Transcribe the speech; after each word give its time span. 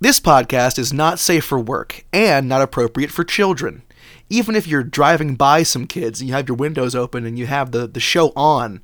This 0.00 0.20
podcast 0.20 0.78
is 0.78 0.92
not 0.92 1.18
safe 1.18 1.44
for 1.44 1.58
work 1.58 2.04
and 2.12 2.48
not 2.48 2.62
appropriate 2.62 3.10
for 3.10 3.24
children. 3.24 3.82
Even 4.30 4.54
if 4.54 4.66
you're 4.66 4.84
driving 4.84 5.34
by 5.34 5.64
some 5.64 5.88
kids 5.88 6.20
and 6.20 6.28
you 6.28 6.36
have 6.36 6.46
your 6.46 6.56
windows 6.56 6.94
open 6.94 7.26
and 7.26 7.36
you 7.36 7.46
have 7.46 7.72
the, 7.72 7.88
the 7.88 7.98
show 7.98 8.32
on, 8.36 8.80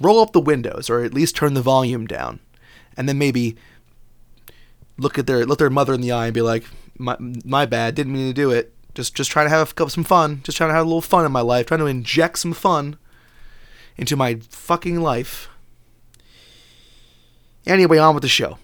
roll 0.00 0.20
up 0.20 0.32
the 0.32 0.40
windows 0.40 0.88
or 0.88 1.02
at 1.02 1.12
least 1.12 1.34
turn 1.34 1.54
the 1.54 1.62
volume 1.62 2.06
down. 2.06 2.38
And 2.96 3.08
then 3.08 3.18
maybe 3.18 3.56
look 4.96 5.18
at 5.18 5.26
their 5.26 5.44
look 5.44 5.58
their 5.58 5.70
mother 5.70 5.92
in 5.92 6.00
the 6.00 6.12
eye 6.12 6.26
and 6.26 6.34
be 6.34 6.42
like, 6.42 6.64
"My 6.96 7.16
my 7.18 7.66
bad, 7.66 7.96
didn't 7.96 8.12
mean 8.12 8.28
to 8.28 8.32
do 8.32 8.52
it. 8.52 8.72
Just 8.94 9.16
just 9.16 9.32
trying 9.32 9.46
to 9.46 9.50
have 9.50 9.74
some 9.88 10.04
fun. 10.04 10.42
Just 10.44 10.56
trying 10.56 10.70
to 10.70 10.74
have 10.74 10.86
a 10.86 10.88
little 10.88 11.00
fun 11.00 11.26
in 11.26 11.32
my 11.32 11.40
life. 11.40 11.66
Trying 11.66 11.80
to 11.80 11.86
inject 11.86 12.38
some 12.38 12.52
fun 12.52 12.96
into 13.96 14.14
my 14.14 14.36
fucking 14.48 15.00
life." 15.00 15.48
Anyway, 17.66 17.98
on 17.98 18.14
with 18.14 18.22
the 18.22 18.28
show. 18.28 18.58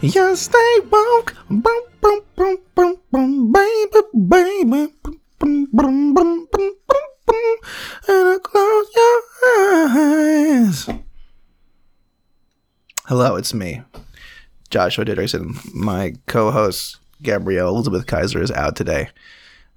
Yes, 0.00 0.46
they 0.46 0.80
won't. 0.88 1.34
Boom, 1.48 1.62
boom, 2.00 2.20
boom, 2.36 2.56
boom, 2.76 2.96
boom, 3.10 3.52
baby, 3.52 4.00
baby. 4.28 4.92
Boom, 5.40 5.66
boom, 5.72 6.14
boom, 6.14 6.14
boom, 6.14 6.46
boom, 6.52 6.76
boom, 7.26 7.56
and 8.06 8.28
I 8.28 8.38
close 8.40 8.86
your 8.94 9.22
eyes. 9.58 10.88
Hello, 13.06 13.34
it's 13.34 13.52
me, 13.52 13.82
Joshua 14.70 15.04
Didrikson. 15.04 15.74
My 15.74 16.14
co-host 16.28 16.98
Gabrielle 17.20 17.70
Elizabeth 17.70 18.06
Kaiser 18.06 18.40
is 18.40 18.52
out 18.52 18.76
today, 18.76 19.08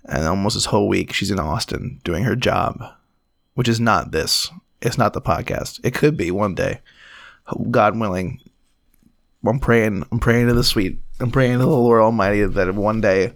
and 0.05 0.27
almost 0.27 0.53
this 0.53 0.65
whole 0.65 0.87
week 0.87 1.13
she's 1.13 1.31
in 1.31 1.39
Austin 1.39 1.99
doing 2.03 2.25
her 2.25 2.35
job, 2.35 2.79
which 3.55 3.67
is 3.67 3.79
not 3.79 4.11
this. 4.11 4.51
It's 4.83 4.99
not 4.99 5.13
the 5.13 5.21
podcast. 5.21 5.79
It 5.83 5.95
could 5.95 6.15
be 6.15 6.29
one 6.29 6.53
day, 6.53 6.81
God 7.71 7.99
willing. 7.99 8.39
I'm 9.45 9.59
praying. 9.59 10.05
I'm 10.11 10.19
praying 10.19 10.47
to 10.47 10.53
the 10.53 10.63
sweet. 10.63 10.99
I'm 11.19 11.31
praying 11.31 11.53
to 11.53 11.65
the 11.65 11.67
Lord 11.67 12.01
Almighty 12.01 12.43
that 12.45 12.75
one 12.75 13.01
day, 13.01 13.33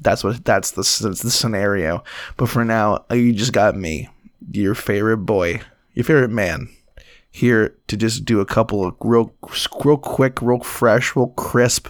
that's 0.00 0.24
what 0.24 0.44
that's 0.44 0.72
the 0.72 0.82
that's 0.82 1.22
the 1.22 1.30
scenario. 1.30 2.02
But 2.36 2.48
for 2.48 2.64
now, 2.64 3.04
uh, 3.10 3.14
you 3.14 3.32
just 3.32 3.52
got 3.52 3.76
me, 3.76 4.08
your 4.50 4.74
favorite 4.74 5.18
boy, 5.18 5.60
your 5.94 6.04
favorite 6.04 6.30
man, 6.30 6.68
here 7.30 7.76
to 7.88 7.96
just 7.96 8.24
do 8.24 8.40
a 8.40 8.46
couple 8.46 8.84
of 8.84 8.94
real, 9.00 9.32
real 9.84 9.96
quick, 9.96 10.42
real 10.42 10.60
fresh, 10.60 11.16
real 11.16 11.28
crisp 11.28 11.88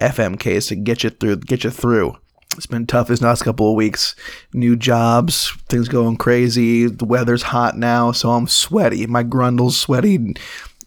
FMKs 0.00 0.68
to 0.68 0.76
get 0.76 1.04
you 1.04 1.10
through. 1.10 1.36
Get 1.36 1.64
you 1.64 1.70
through. 1.70 2.16
It's 2.56 2.66
been 2.66 2.86
tough 2.86 3.08
this 3.08 3.22
last 3.22 3.44
couple 3.44 3.70
of 3.70 3.76
weeks. 3.76 4.14
New 4.52 4.76
jobs, 4.76 5.50
things 5.70 5.88
going 5.88 6.16
crazy. 6.18 6.86
The 6.86 7.06
weather's 7.06 7.44
hot 7.44 7.78
now, 7.78 8.12
so 8.12 8.30
I'm 8.30 8.46
sweaty. 8.46 9.06
My 9.06 9.22
grundle's 9.22 9.80
sweaty 9.80 10.34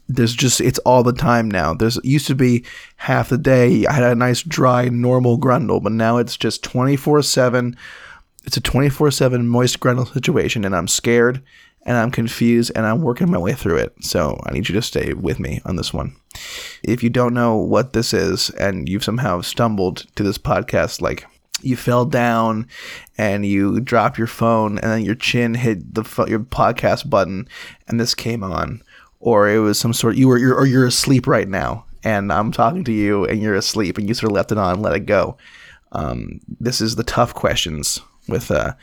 there's 0.08 0.34
just 0.34 0.60
it's 0.60 0.78
all 0.80 1.02
the 1.02 1.12
time 1.12 1.50
now. 1.50 1.74
There's 1.74 1.98
used 2.04 2.26
to 2.28 2.34
be 2.34 2.64
half 2.96 3.28
the 3.28 3.38
day 3.38 3.86
I 3.86 3.92
had 3.92 4.04
a 4.04 4.14
nice 4.14 4.42
dry 4.42 4.88
normal 4.88 5.38
grundle, 5.38 5.82
but 5.82 5.92
now 5.92 6.18
it's 6.18 6.36
just 6.36 6.62
24/7. 6.62 7.76
It's 8.44 8.56
a 8.56 8.60
24/7 8.60 9.46
moist 9.46 9.80
grundle 9.80 10.12
situation 10.12 10.64
and 10.64 10.74
I'm 10.76 10.88
scared 10.88 11.42
and 11.84 11.96
I'm 11.96 12.10
confused 12.10 12.72
and 12.74 12.84
I'm 12.84 13.00
working 13.00 13.30
my 13.30 13.38
way 13.38 13.52
through 13.52 13.78
it. 13.78 13.94
So 14.00 14.40
I 14.44 14.52
need 14.52 14.68
you 14.68 14.74
to 14.74 14.82
stay 14.82 15.12
with 15.12 15.38
me 15.40 15.60
on 15.64 15.76
this 15.76 15.92
one. 15.92 16.16
If 16.82 17.02
you 17.02 17.10
don't 17.10 17.34
know 17.34 17.56
what 17.56 17.92
this 17.92 18.12
is 18.12 18.50
and 18.50 18.88
you've 18.88 19.04
somehow 19.04 19.40
stumbled 19.40 20.06
to 20.16 20.22
this 20.22 20.38
podcast 20.38 21.00
like 21.00 21.26
you 21.62 21.76
fell 21.76 22.04
down 22.04 22.66
and 23.16 23.46
you 23.46 23.80
dropped 23.80 24.18
your 24.18 24.26
phone 24.26 24.78
and 24.78 24.90
then 24.90 25.04
your 25.04 25.14
chin 25.14 25.54
hit 25.54 25.94
the 25.94 26.04
your 26.28 26.40
podcast 26.40 27.08
button 27.08 27.48
and 27.88 27.98
this 27.98 28.14
came 28.14 28.44
on 28.44 28.82
or 29.26 29.48
it 29.48 29.58
was 29.58 29.76
some 29.76 29.92
sort 29.92 30.14
you 30.14 30.28
were 30.28 30.38
you're, 30.38 30.54
or 30.54 30.66
you're 30.66 30.86
asleep 30.86 31.26
right 31.26 31.48
now 31.48 31.84
and 32.04 32.32
I'm 32.32 32.52
talking 32.52 32.84
to 32.84 32.92
you 32.92 33.24
and 33.24 33.42
you're 33.42 33.56
asleep 33.56 33.98
and 33.98 34.06
you 34.06 34.14
sort 34.14 34.30
of 34.30 34.36
left 34.36 34.52
it 34.52 34.58
on 34.58 34.74
and 34.74 34.82
let 34.82 34.94
it 34.94 35.06
go. 35.06 35.36
Um, 35.90 36.40
this 36.60 36.80
is 36.80 36.94
the 36.94 37.02
tough 37.02 37.34
questions 37.34 38.00
with 38.28 38.52
uh, 38.52 38.74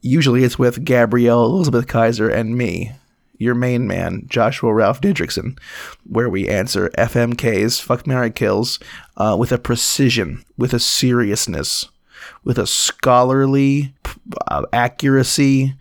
usually 0.00 0.44
it's 0.44 0.58
with 0.58 0.82
Gabrielle 0.82 1.44
Elizabeth 1.44 1.86
Kaiser 1.86 2.30
and 2.30 2.56
me, 2.56 2.92
your 3.36 3.54
main 3.54 3.86
man, 3.86 4.22
Joshua 4.28 4.72
Ralph 4.72 5.02
Didrikson, 5.02 5.58
where 6.08 6.30
we 6.30 6.48
answer 6.48 6.88
FMK's 6.96 7.78
fuck 7.78 8.06
Mary 8.06 8.30
kills 8.30 8.78
uh, 9.18 9.36
with 9.38 9.52
a 9.52 9.58
precision, 9.58 10.42
with 10.56 10.72
a 10.72 10.80
seriousness, 10.80 11.90
with 12.44 12.56
a 12.56 12.66
scholarly 12.66 13.92
uh, 14.48 14.62
accuracy 14.72 15.74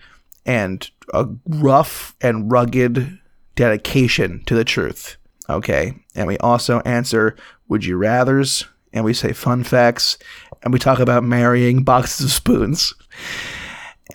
and 0.45 0.91
a 1.13 1.29
rough 1.47 2.13
and 2.19 2.51
rugged 2.51 3.20
dedication 3.61 4.41
to 4.47 4.55
the 4.55 4.65
truth. 4.65 5.17
Okay. 5.47 5.93
And 6.15 6.25
we 6.25 6.35
also 6.39 6.79
answer 6.79 7.35
would 7.67 7.85
you 7.85 7.95
rathers, 7.95 8.65
and 8.91 9.05
we 9.05 9.13
say 9.13 9.33
fun 9.33 9.63
facts, 9.63 10.17
and 10.63 10.73
we 10.73 10.79
talk 10.79 10.97
about 10.97 11.23
marrying 11.23 11.83
boxes 11.93 12.25
of 12.25 12.31
spoons. 12.31 12.95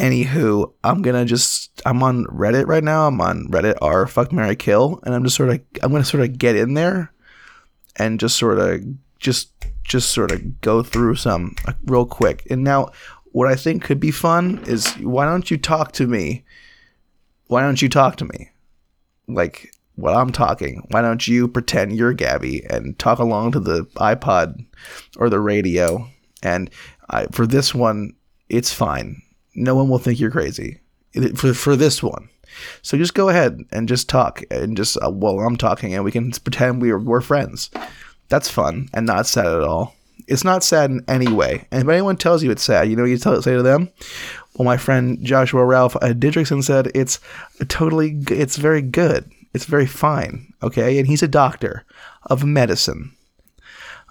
Anywho, 0.00 0.72
I'm 0.82 1.00
gonna 1.00 1.24
just 1.24 1.80
I'm 1.86 2.02
on 2.02 2.24
Reddit 2.24 2.66
right 2.66 2.82
now. 2.82 3.06
I'm 3.06 3.20
on 3.20 3.46
Reddit 3.46 3.76
r 3.80 4.08
fuck 4.08 4.32
Mary 4.32 4.56
Kill, 4.56 4.98
and 5.04 5.14
I'm 5.14 5.22
just 5.22 5.36
sort 5.36 5.50
of 5.50 5.60
I'm 5.80 5.92
gonna 5.92 6.04
sort 6.04 6.24
of 6.24 6.36
get 6.36 6.56
in 6.56 6.74
there 6.74 7.12
and 7.94 8.18
just 8.18 8.36
sort 8.36 8.58
of 8.58 8.80
just 9.20 9.52
just 9.84 10.10
sort 10.10 10.32
of 10.32 10.60
go 10.60 10.82
through 10.82 11.14
some 11.14 11.54
uh, 11.68 11.72
real 11.84 12.04
quick. 12.04 12.44
And 12.50 12.64
now, 12.64 12.90
what 13.26 13.46
I 13.48 13.54
think 13.54 13.84
could 13.84 14.00
be 14.00 14.10
fun 14.10 14.64
is 14.66 14.92
why 14.98 15.24
don't 15.24 15.52
you 15.52 15.56
talk 15.56 15.92
to 15.92 16.08
me? 16.08 16.44
Why 17.46 17.62
don't 17.62 17.80
you 17.80 17.88
talk 17.88 18.16
to 18.16 18.24
me? 18.24 18.50
Like 19.28 19.72
what 19.96 20.14
I'm 20.14 20.30
talking. 20.30 20.86
Why 20.90 21.02
don't 21.02 21.26
you 21.26 21.48
pretend 21.48 21.96
you're 21.96 22.12
Gabby 22.12 22.64
and 22.68 22.98
talk 22.98 23.18
along 23.18 23.52
to 23.52 23.60
the 23.60 23.84
iPod 23.96 24.64
or 25.16 25.28
the 25.28 25.40
radio? 25.40 26.08
And 26.42 26.70
I, 27.10 27.26
for 27.32 27.46
this 27.46 27.74
one, 27.74 28.14
it's 28.48 28.72
fine. 28.72 29.22
No 29.54 29.74
one 29.74 29.88
will 29.88 29.98
think 29.98 30.20
you're 30.20 30.30
crazy 30.30 30.80
for 31.34 31.54
for 31.54 31.76
this 31.76 32.02
one. 32.02 32.28
So 32.82 32.96
just 32.96 33.14
go 33.14 33.28
ahead 33.28 33.60
and 33.72 33.88
just 33.88 34.08
talk 34.08 34.42
and 34.50 34.76
just 34.76 34.96
uh, 35.02 35.10
while 35.10 35.40
I'm 35.40 35.56
talking, 35.56 35.94
and 35.94 36.04
we 36.04 36.12
can 36.12 36.30
pretend 36.30 36.80
we 36.80 36.90
are, 36.90 36.98
we're 36.98 37.20
friends. 37.20 37.70
That's 38.28 38.50
fun 38.50 38.88
and 38.92 39.06
not 39.06 39.26
sad 39.26 39.46
at 39.46 39.62
all. 39.62 39.94
It's 40.28 40.44
not 40.44 40.64
sad 40.64 40.90
in 40.90 41.04
any 41.08 41.28
way. 41.28 41.66
And 41.70 41.82
if 41.82 41.88
anyone 41.88 42.16
tells 42.16 42.42
you 42.42 42.50
it's 42.50 42.62
sad, 42.62 42.88
you 42.88 42.96
know 42.96 43.02
what 43.02 43.10
you 43.10 43.18
tell, 43.18 43.40
say 43.42 43.54
to 43.54 43.62
them? 43.62 43.90
Well, 44.54 44.64
my 44.64 44.76
friend 44.76 45.18
Joshua 45.22 45.64
Ralph 45.64 45.96
uh, 45.96 46.14
Didrikson 46.14 46.64
said 46.64 46.90
it's 46.94 47.20
totally, 47.68 48.18
it's 48.30 48.56
very 48.56 48.82
good. 48.82 49.30
It's 49.54 49.66
very 49.66 49.86
fine. 49.86 50.52
Okay. 50.62 50.98
And 50.98 51.06
he's 51.06 51.22
a 51.22 51.28
doctor 51.28 51.84
of 52.24 52.44
medicine. 52.44 53.12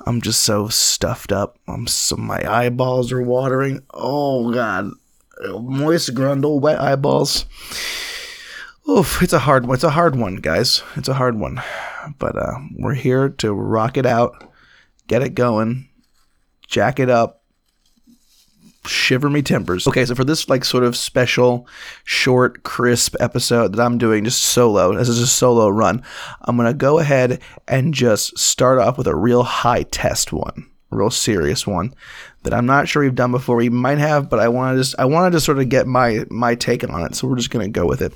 I'm 0.06 0.22
just 0.22 0.42
so 0.42 0.68
stuffed 0.68 1.32
up. 1.32 1.58
I'm 1.68 1.88
so, 1.88 2.16
my 2.16 2.42
eyeballs 2.48 3.12
are 3.12 3.22
watering. 3.22 3.82
Oh, 3.94 4.54
God. 4.54 4.92
Moist 5.50 6.14
grundle, 6.14 6.62
wet 6.62 6.80
eyeballs. 6.80 7.46
Oof, 8.88 9.24
it's 9.24 9.34
a 9.34 9.40
hard 9.40 9.66
one. 9.66 9.76
It's 9.76 9.84
a 9.84 9.90
hard 9.90 10.16
one, 10.16 10.36
guys. 10.36 10.84
It's 10.96 11.10
a 11.10 11.16
hard 11.16 11.40
one. 11.40 11.62
But 12.20 12.38
uh, 12.38 12.60
we're 12.78 12.94
here 12.94 13.30
to 13.30 13.52
rock 13.52 13.98
it 13.98 14.06
out, 14.06 14.54
get 15.08 15.24
it 15.24 15.34
going, 15.34 15.90
jack 16.68 17.00
it 17.00 17.10
up, 17.10 17.44
shiver 18.88 19.30
me 19.30 19.42
timbers. 19.42 19.88
Okay, 19.88 20.06
so 20.06 20.16
for 20.16 20.24
this 20.24 20.50
like 20.50 20.66
sort 20.66 20.84
of 20.84 20.96
special, 20.96 21.68
short, 22.04 22.64
crisp 22.64 23.16
episode 23.20 23.74
that 23.74 23.84
I'm 23.84 23.98
doing 23.98 24.24
just 24.24 24.42
solo, 24.42 24.94
this 24.96 25.10
is 25.10 25.20
a 25.20 25.28
solo 25.28 25.70
run, 25.70 26.04
I'm 26.42 26.58
gonna 26.58 26.74
go 26.74 27.00
ahead 27.00 27.42
and 27.68 27.94
just 27.94 28.38
start 28.38 28.80
off 28.80 28.98
with 28.98 29.08
a 29.08 29.16
real 29.16 29.44
high 29.44 29.84
test 29.84 30.32
one, 30.32 30.70
a 30.92 30.96
real 30.96 31.12
serious 31.12 31.66
one 31.66 31.94
that 32.46 32.54
I'm 32.54 32.66
not 32.66 32.88
sure 32.88 33.02
we've 33.02 33.14
done 33.14 33.32
before. 33.32 33.58
We 33.58 33.70
might 33.70 33.98
have, 33.98 34.30
but 34.30 34.40
I 34.40 34.48
want 34.48 34.76
to 34.76 34.80
just 34.80 34.96
I 34.98 35.06
want 35.06 35.34
to 35.34 35.40
sort 35.42 35.60
of 35.60 35.68
get 35.68 35.88
my 35.88 36.26
my 36.30 36.56
take 36.56 36.88
on 36.88 37.02
it. 37.04 37.16
So 37.16 37.28
we're 37.28 37.36
just 37.36 37.50
gonna 37.50 37.68
go 37.68 37.86
with 37.86 38.02
it. 38.02 38.14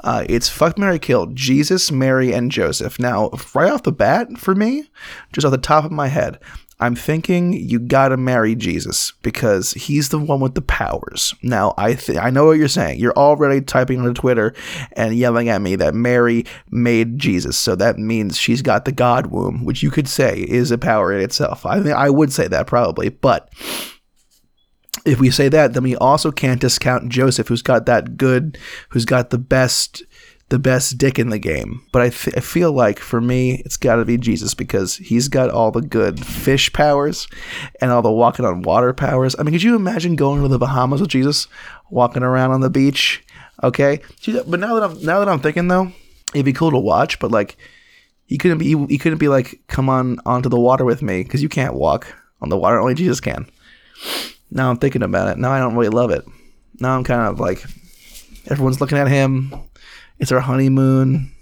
Uh, 0.00 0.24
it's 0.28 0.48
fuck 0.48 0.76
Mary 0.76 0.98
Kill 0.98 1.26
Jesus, 1.26 1.90
Mary, 1.90 2.32
and 2.32 2.50
Joseph. 2.50 2.98
Now, 2.98 3.30
right 3.54 3.70
off 3.70 3.84
the 3.84 3.92
bat, 3.92 4.36
for 4.36 4.54
me, 4.54 4.84
just 5.32 5.44
off 5.44 5.52
the 5.52 5.58
top 5.58 5.84
of 5.84 5.92
my 5.92 6.08
head, 6.08 6.38
I'm 6.80 6.94
thinking 6.94 7.52
you 7.52 7.80
gotta 7.80 8.16
marry 8.16 8.54
Jesus 8.54 9.12
because 9.22 9.72
he's 9.72 10.10
the 10.10 10.18
one 10.18 10.40
with 10.40 10.54
the 10.54 10.62
powers. 10.62 11.34
Now, 11.42 11.74
I 11.76 11.94
th- 11.94 12.18
I 12.18 12.30
know 12.30 12.46
what 12.46 12.58
you're 12.58 12.68
saying. 12.68 13.00
You're 13.00 13.16
already 13.16 13.60
typing 13.60 14.00
on 14.00 14.14
Twitter 14.14 14.54
and 14.92 15.16
yelling 15.16 15.48
at 15.48 15.60
me 15.60 15.74
that 15.76 15.94
Mary 15.94 16.44
made 16.70 17.18
Jesus, 17.18 17.56
so 17.56 17.74
that 17.76 17.98
means 17.98 18.38
she's 18.38 18.62
got 18.62 18.84
the 18.84 18.92
God 18.92 19.26
womb, 19.26 19.64
which 19.64 19.82
you 19.82 19.90
could 19.90 20.08
say 20.08 20.42
is 20.48 20.70
a 20.70 20.78
power 20.78 21.12
in 21.12 21.20
itself. 21.20 21.66
I 21.66 21.82
think 21.82 21.96
I 21.96 22.10
would 22.10 22.32
say 22.32 22.46
that 22.46 22.68
probably, 22.68 23.08
but 23.08 23.52
if 25.04 25.18
we 25.18 25.30
say 25.30 25.48
that, 25.48 25.72
then 25.72 25.82
we 25.82 25.96
also 25.96 26.30
can't 26.30 26.60
discount 26.60 27.08
Joseph, 27.08 27.48
who's 27.48 27.62
got 27.62 27.86
that 27.86 28.16
good, 28.16 28.58
who's 28.90 29.04
got 29.04 29.30
the 29.30 29.38
best 29.38 30.02
the 30.48 30.58
best 30.58 30.96
dick 30.96 31.18
in 31.18 31.28
the 31.28 31.38
game. 31.38 31.82
But 31.92 32.02
I, 32.02 32.08
th- 32.08 32.36
I 32.36 32.40
feel 32.40 32.72
like 32.72 32.98
for 32.98 33.20
me, 33.20 33.62
it's 33.64 33.76
got 33.76 33.96
to 33.96 34.04
be 34.04 34.16
Jesus 34.16 34.54
because 34.54 34.96
he's 34.96 35.28
got 35.28 35.50
all 35.50 35.70
the 35.70 35.82
good 35.82 36.24
fish 36.24 36.72
powers 36.72 37.28
and 37.80 37.90
all 37.90 38.02
the 38.02 38.10
walking 38.10 38.44
on 38.44 38.62
water 38.62 38.92
powers. 38.92 39.36
I 39.38 39.42
mean, 39.42 39.52
could 39.52 39.62
you 39.62 39.76
imagine 39.76 40.16
going 40.16 40.42
to 40.42 40.48
the 40.48 40.58
Bahamas 40.58 41.00
with 41.00 41.10
Jesus, 41.10 41.48
walking 41.90 42.22
around 42.22 42.52
on 42.52 42.60
the 42.60 42.70
beach? 42.70 43.24
Okay, 43.62 44.00
but 44.46 44.60
now 44.60 44.74
that 44.74 44.84
I'm 44.84 45.02
now 45.02 45.18
that 45.18 45.28
I'm 45.28 45.40
thinking 45.40 45.66
though, 45.66 45.90
it'd 46.32 46.44
be 46.44 46.52
cool 46.52 46.70
to 46.70 46.78
watch. 46.78 47.18
But 47.18 47.32
like, 47.32 47.56
he 48.26 48.38
couldn't 48.38 48.58
be 48.58 48.86
he 48.86 48.98
couldn't 48.98 49.18
be 49.18 49.28
like, 49.28 49.60
come 49.66 49.88
on 49.88 50.18
onto 50.24 50.48
the 50.48 50.60
water 50.60 50.84
with 50.84 51.02
me 51.02 51.24
because 51.24 51.42
you 51.42 51.48
can't 51.48 51.74
walk 51.74 52.14
on 52.40 52.50
the 52.50 52.56
water. 52.56 52.78
Only 52.78 52.94
Jesus 52.94 53.20
can. 53.20 53.50
Now 54.50 54.70
I'm 54.70 54.76
thinking 54.78 55.02
about 55.02 55.28
it. 55.28 55.38
Now 55.38 55.50
I 55.50 55.58
don't 55.58 55.74
really 55.74 55.90
love 55.90 56.10
it. 56.10 56.24
Now 56.80 56.96
I'm 56.96 57.04
kind 57.04 57.28
of 57.28 57.40
like, 57.40 57.64
everyone's 58.46 58.80
looking 58.80 58.96
at 58.96 59.08
him 59.08 59.52
it's 60.18 60.32
our 60.32 60.40
honeymoon. 60.40 61.32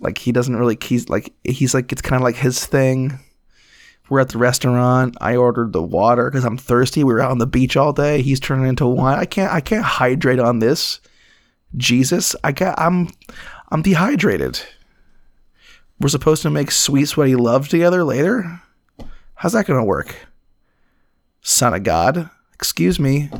Like 0.00 0.18
he 0.18 0.32
doesn't 0.32 0.56
really 0.56 0.76
he's 0.82 1.08
like 1.08 1.32
he's 1.44 1.74
like 1.74 1.92
it's 1.92 2.02
kind 2.02 2.20
of 2.20 2.24
like 2.24 2.36
his 2.36 2.64
thing. 2.64 3.18
We're 4.08 4.20
at 4.20 4.28
the 4.30 4.38
restaurant. 4.38 5.16
I 5.20 5.36
ordered 5.36 5.72
the 5.72 5.82
water 5.82 6.30
because 6.30 6.44
I'm 6.44 6.58
thirsty. 6.58 7.04
We 7.04 7.14
were 7.14 7.20
out 7.20 7.30
on 7.30 7.38
the 7.38 7.46
beach 7.46 7.76
all 7.76 7.92
day. 7.92 8.20
He's 8.20 8.40
turning 8.40 8.66
into 8.66 8.86
wine. 8.86 9.18
I 9.18 9.24
can't 9.24 9.52
I 9.52 9.60
can't 9.60 9.84
hydrate 9.84 10.40
on 10.40 10.58
this. 10.58 11.00
Jesus, 11.76 12.36
I 12.44 12.52
got 12.52 12.78
I'm 12.78 13.08
I'm 13.70 13.82
dehydrated. 13.82 14.60
We're 16.00 16.08
supposed 16.08 16.42
to 16.42 16.50
make 16.50 16.70
sweet 16.70 17.06
sweaty 17.06 17.36
love 17.36 17.68
together 17.68 18.04
later. 18.04 18.60
How's 19.34 19.52
that 19.52 19.66
gonna 19.66 19.84
work? 19.84 20.14
Son 21.40 21.74
of 21.74 21.82
God, 21.82 22.30
excuse 22.52 22.98
me 22.98 23.30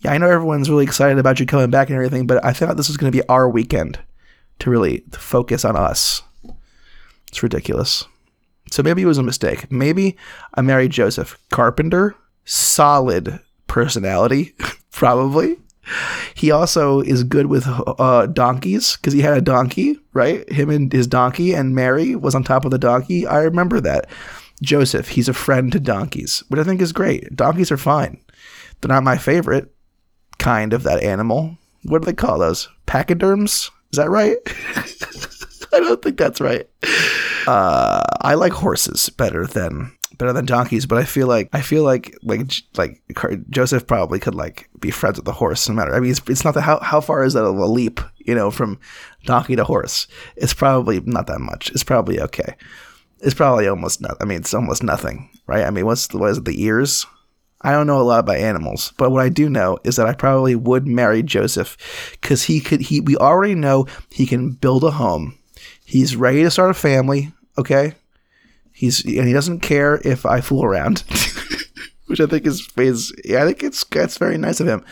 yeah, 0.00 0.12
I 0.12 0.18
know 0.18 0.30
everyone's 0.30 0.70
really 0.70 0.84
excited 0.84 1.18
about 1.18 1.40
you 1.40 1.46
coming 1.46 1.70
back 1.70 1.88
and 1.88 1.96
everything, 1.96 2.26
but 2.26 2.44
I 2.44 2.52
thought 2.52 2.76
this 2.76 2.88
was 2.88 2.96
going 2.96 3.12
to 3.12 3.16
be 3.16 3.26
our 3.28 3.48
weekend 3.48 3.98
to 4.60 4.70
really 4.70 5.04
focus 5.12 5.64
on 5.64 5.76
us. 5.76 6.22
It's 7.28 7.42
ridiculous. 7.42 8.06
So 8.70 8.82
maybe 8.82 9.02
it 9.02 9.06
was 9.06 9.18
a 9.18 9.22
mistake. 9.22 9.70
Maybe 9.70 10.16
I 10.54 10.62
married 10.62 10.92
Joseph 10.92 11.38
Carpenter, 11.50 12.14
solid 12.44 13.40
personality, 13.66 14.54
probably. 14.90 15.58
He 16.34 16.50
also 16.50 17.00
is 17.00 17.24
good 17.24 17.46
with 17.46 17.64
uh, 17.66 18.26
donkeys 18.26 18.96
because 18.96 19.12
he 19.12 19.22
had 19.22 19.36
a 19.36 19.42
donkey, 19.42 19.98
right? 20.12 20.50
Him 20.50 20.70
and 20.70 20.92
his 20.92 21.06
donkey, 21.06 21.52
and 21.54 21.74
Mary 21.74 22.14
was 22.14 22.34
on 22.34 22.44
top 22.44 22.64
of 22.64 22.70
the 22.70 22.78
donkey. 22.78 23.26
I 23.26 23.42
remember 23.42 23.80
that. 23.80 24.08
Joseph, 24.62 25.08
he's 25.08 25.28
a 25.28 25.34
friend 25.34 25.72
to 25.72 25.80
donkeys, 25.80 26.44
which 26.48 26.60
I 26.60 26.64
think 26.64 26.80
is 26.80 26.92
great. 26.92 27.34
Donkeys 27.34 27.72
are 27.72 27.78
fine. 27.78 28.20
They're 28.80 28.94
not 28.94 29.02
my 29.02 29.16
favorite, 29.16 29.72
kind 30.40 30.72
of 30.72 30.82
that 30.82 31.02
animal. 31.04 31.56
What 31.84 32.02
do 32.02 32.06
they 32.06 32.12
call 32.12 32.38
those? 32.38 32.68
Pachyderms? 32.86 33.70
Is 33.92 33.96
that 33.96 34.10
right? 34.10 34.36
I 35.72 35.78
don't 35.78 36.02
think 36.02 36.16
that's 36.16 36.40
right. 36.40 36.68
Uh, 37.46 38.02
I 38.22 38.34
like 38.34 38.52
horses 38.52 39.08
better 39.10 39.46
than 39.46 39.92
better 40.18 40.32
than 40.32 40.44
donkeys, 40.46 40.86
but 40.86 40.98
I 40.98 41.04
feel 41.04 41.28
like 41.28 41.48
I 41.52 41.60
feel 41.60 41.84
like 41.84 42.16
like 42.22 42.62
like 42.76 43.00
Joseph 43.50 43.86
probably 43.86 44.18
could 44.18 44.34
like 44.34 44.68
be 44.80 44.90
friends 44.90 45.16
with 45.16 45.26
the 45.26 45.32
horse 45.32 45.68
no 45.68 45.74
matter. 45.74 45.94
I 45.94 46.00
mean, 46.00 46.10
it's, 46.10 46.20
it's 46.28 46.44
not 46.44 46.54
that 46.54 46.62
how 46.62 46.80
how 46.80 47.00
far 47.00 47.22
is 47.22 47.34
that 47.34 47.44
a 47.44 47.50
leap? 47.50 48.00
You 48.18 48.34
know, 48.34 48.50
from 48.50 48.78
donkey 49.24 49.56
to 49.56 49.64
horse. 49.64 50.06
It's 50.36 50.54
probably 50.54 51.00
not 51.00 51.26
that 51.28 51.40
much. 51.40 51.70
It's 51.70 51.84
probably 51.84 52.20
okay. 52.20 52.56
It's 53.20 53.34
probably 53.34 53.68
almost 53.68 54.00
not. 54.00 54.16
I 54.20 54.24
mean, 54.24 54.38
it's 54.38 54.54
almost 54.54 54.82
nothing, 54.82 55.30
right? 55.46 55.64
I 55.64 55.70
mean, 55.70 55.86
what's 55.86 56.08
the 56.08 56.18
what 56.18 56.30
is 56.30 56.38
it? 56.38 56.44
The 56.44 56.62
ears? 56.62 57.06
I 57.62 57.72
don't 57.72 57.86
know 57.86 58.00
a 58.00 58.02
lot 58.02 58.20
about 58.20 58.36
animals, 58.36 58.92
but 58.96 59.10
what 59.10 59.22
I 59.22 59.28
do 59.28 59.50
know 59.50 59.78
is 59.84 59.96
that 59.96 60.06
I 60.06 60.14
probably 60.14 60.54
would 60.54 60.86
marry 60.86 61.22
Joseph 61.22 61.76
because 62.12 62.44
he 62.44 62.60
could. 62.60 62.80
He 62.80 63.00
we 63.00 63.16
already 63.16 63.54
know 63.54 63.86
he 64.10 64.26
can 64.26 64.52
build 64.52 64.82
a 64.82 64.92
home. 64.92 65.38
He's 65.84 66.16
ready 66.16 66.42
to 66.42 66.50
start 66.50 66.70
a 66.70 66.74
family. 66.74 67.32
Okay, 67.58 67.94
he's 68.72 69.04
and 69.04 69.26
he 69.26 69.32
doesn't 69.34 69.60
care 69.60 70.00
if 70.04 70.24
I 70.24 70.40
fool 70.40 70.64
around, 70.64 71.00
which 72.06 72.20
I 72.20 72.26
think 72.26 72.46
is 72.46 72.66
is 72.78 73.12
yeah, 73.24 73.42
I 73.42 73.46
think 73.46 73.62
it's 73.62 73.84
that's 73.84 74.16
very 74.16 74.38
nice 74.38 74.60
of 74.60 74.66
him. 74.66 74.82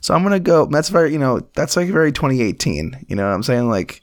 So 0.00 0.12
I'm 0.12 0.24
gonna 0.24 0.40
go. 0.40 0.66
That's 0.66 0.88
very 0.88 1.12
you 1.12 1.18
know 1.18 1.40
that's 1.54 1.76
like 1.76 1.88
very 1.88 2.10
2018. 2.10 3.06
You 3.08 3.14
know 3.14 3.24
what 3.24 3.34
I'm 3.34 3.44
saying 3.44 3.68
like 3.68 4.02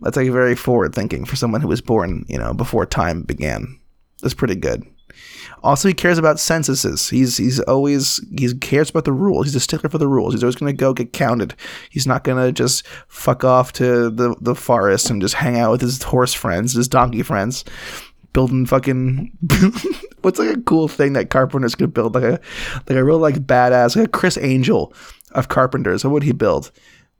that's 0.00 0.16
like 0.16 0.30
very 0.30 0.54
forward 0.54 0.94
thinking 0.94 1.26
for 1.26 1.36
someone 1.36 1.60
who 1.60 1.68
was 1.68 1.82
born 1.82 2.24
you 2.26 2.38
know 2.38 2.54
before 2.54 2.86
time 2.86 3.22
began. 3.22 3.78
That's 4.22 4.34
pretty 4.34 4.56
good. 4.56 4.82
Also, 5.62 5.88
he 5.88 5.94
cares 5.94 6.18
about 6.18 6.40
censuses. 6.40 7.10
He's 7.10 7.36
he's 7.36 7.60
always 7.60 8.20
he 8.36 8.52
cares 8.54 8.90
about 8.90 9.04
the 9.04 9.12
rules. 9.12 9.46
He's 9.46 9.54
a 9.54 9.60
stickler 9.60 9.90
for 9.90 9.98
the 9.98 10.08
rules. 10.08 10.34
He's 10.34 10.42
always 10.42 10.56
going 10.56 10.74
to 10.74 10.76
go 10.76 10.92
get 10.92 11.12
counted. 11.12 11.54
He's 11.90 12.06
not 12.06 12.24
going 12.24 12.42
to 12.42 12.52
just 12.52 12.86
fuck 13.08 13.44
off 13.44 13.72
to 13.74 14.10
the 14.10 14.34
the 14.40 14.54
forest 14.54 15.10
and 15.10 15.20
just 15.20 15.34
hang 15.34 15.58
out 15.58 15.72
with 15.72 15.80
his 15.80 16.02
horse 16.02 16.34
friends, 16.34 16.72
his 16.72 16.88
donkey 16.88 17.22
friends, 17.22 17.64
building 18.32 18.66
fucking. 18.66 19.36
what's 20.22 20.38
like 20.38 20.56
a 20.56 20.60
cool 20.62 20.88
thing 20.88 21.14
that 21.14 21.30
carpenters 21.30 21.74
could 21.74 21.94
build 21.94 22.14
like 22.14 22.24
a 22.24 22.40
like 22.88 22.98
a 22.98 23.04
real 23.04 23.18
like 23.18 23.46
badass 23.46 23.96
like 23.96 24.06
a 24.06 24.08
Criss 24.08 24.38
Angel 24.38 24.92
of 25.32 25.48
carpenters. 25.48 26.04
What 26.04 26.12
would 26.12 26.22
he 26.22 26.32
build? 26.32 26.70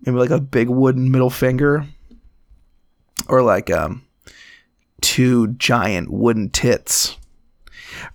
Maybe 0.04 0.18
like 0.18 0.30
a 0.30 0.40
big 0.40 0.68
wooden 0.68 1.10
middle 1.10 1.30
finger, 1.30 1.86
or 3.28 3.42
like 3.42 3.70
um 3.70 4.02
two 5.00 5.48
giant 5.54 6.10
wooden 6.10 6.50
tits 6.50 7.16